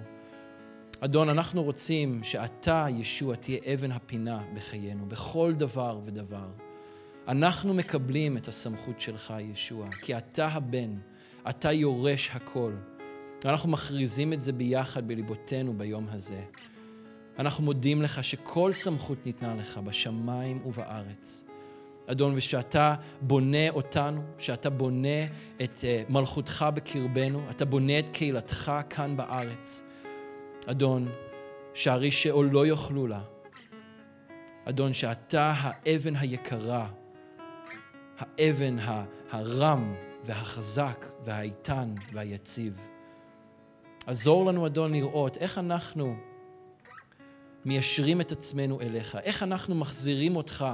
[1.04, 6.48] אדון, אנחנו רוצים שאתה, ישוע, תהיה אבן הפינה בחיינו, בכל דבר ודבר.
[7.28, 10.94] אנחנו מקבלים את הסמכות שלך, ישוע, כי אתה הבן,
[11.48, 12.72] אתה יורש הכל.
[13.44, 16.40] ואנחנו מכריזים את זה ביחד בליבותינו ביום הזה.
[17.38, 21.44] אנחנו מודים לך שכל סמכות ניתנה לך בשמיים ובארץ.
[22.06, 25.24] אדון, ושאתה בונה אותנו, שאתה בונה
[25.62, 29.82] את אה, מלכותך בקרבנו, אתה בונה את קהילתך כאן בארץ.
[30.66, 31.08] אדון,
[31.74, 33.20] שערי שאול לא יאכלו לה.
[34.64, 36.88] אדון, שאתה האבן היקרה
[38.18, 38.76] האבן
[39.30, 39.94] הרם
[40.24, 42.86] והחזק והאיתן והיציב.
[44.06, 46.16] עזור לנו, אדון, לראות איך אנחנו
[47.64, 50.66] מיישרים את עצמנו אליך, איך אנחנו מחזירים אותך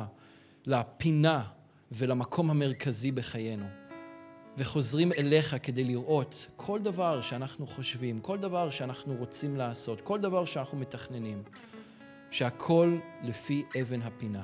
[0.67, 1.45] לפינה
[1.93, 3.67] ולמקום המרכזי בחיינו,
[4.59, 10.45] וחוזרים אליך כדי לראות כל דבר שאנחנו חושבים, כל דבר שאנחנו רוצים לעשות, כל דבר
[10.45, 11.43] שאנחנו מתכננים,
[12.31, 14.43] שהכל לפי אבן הפינה.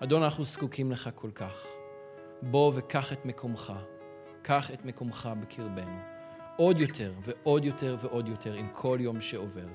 [0.00, 1.66] אדון, אנחנו זקוקים לך כל כך.
[2.42, 3.72] בוא וקח את מקומך,
[4.42, 5.98] קח את מקומך בקרבנו,
[6.56, 9.68] עוד יותר ועוד יותר ועוד יותר עם כל יום שעובר.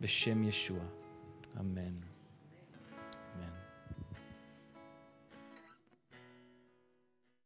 [0.00, 0.80] בשם ישוע,
[1.60, 2.11] אמן.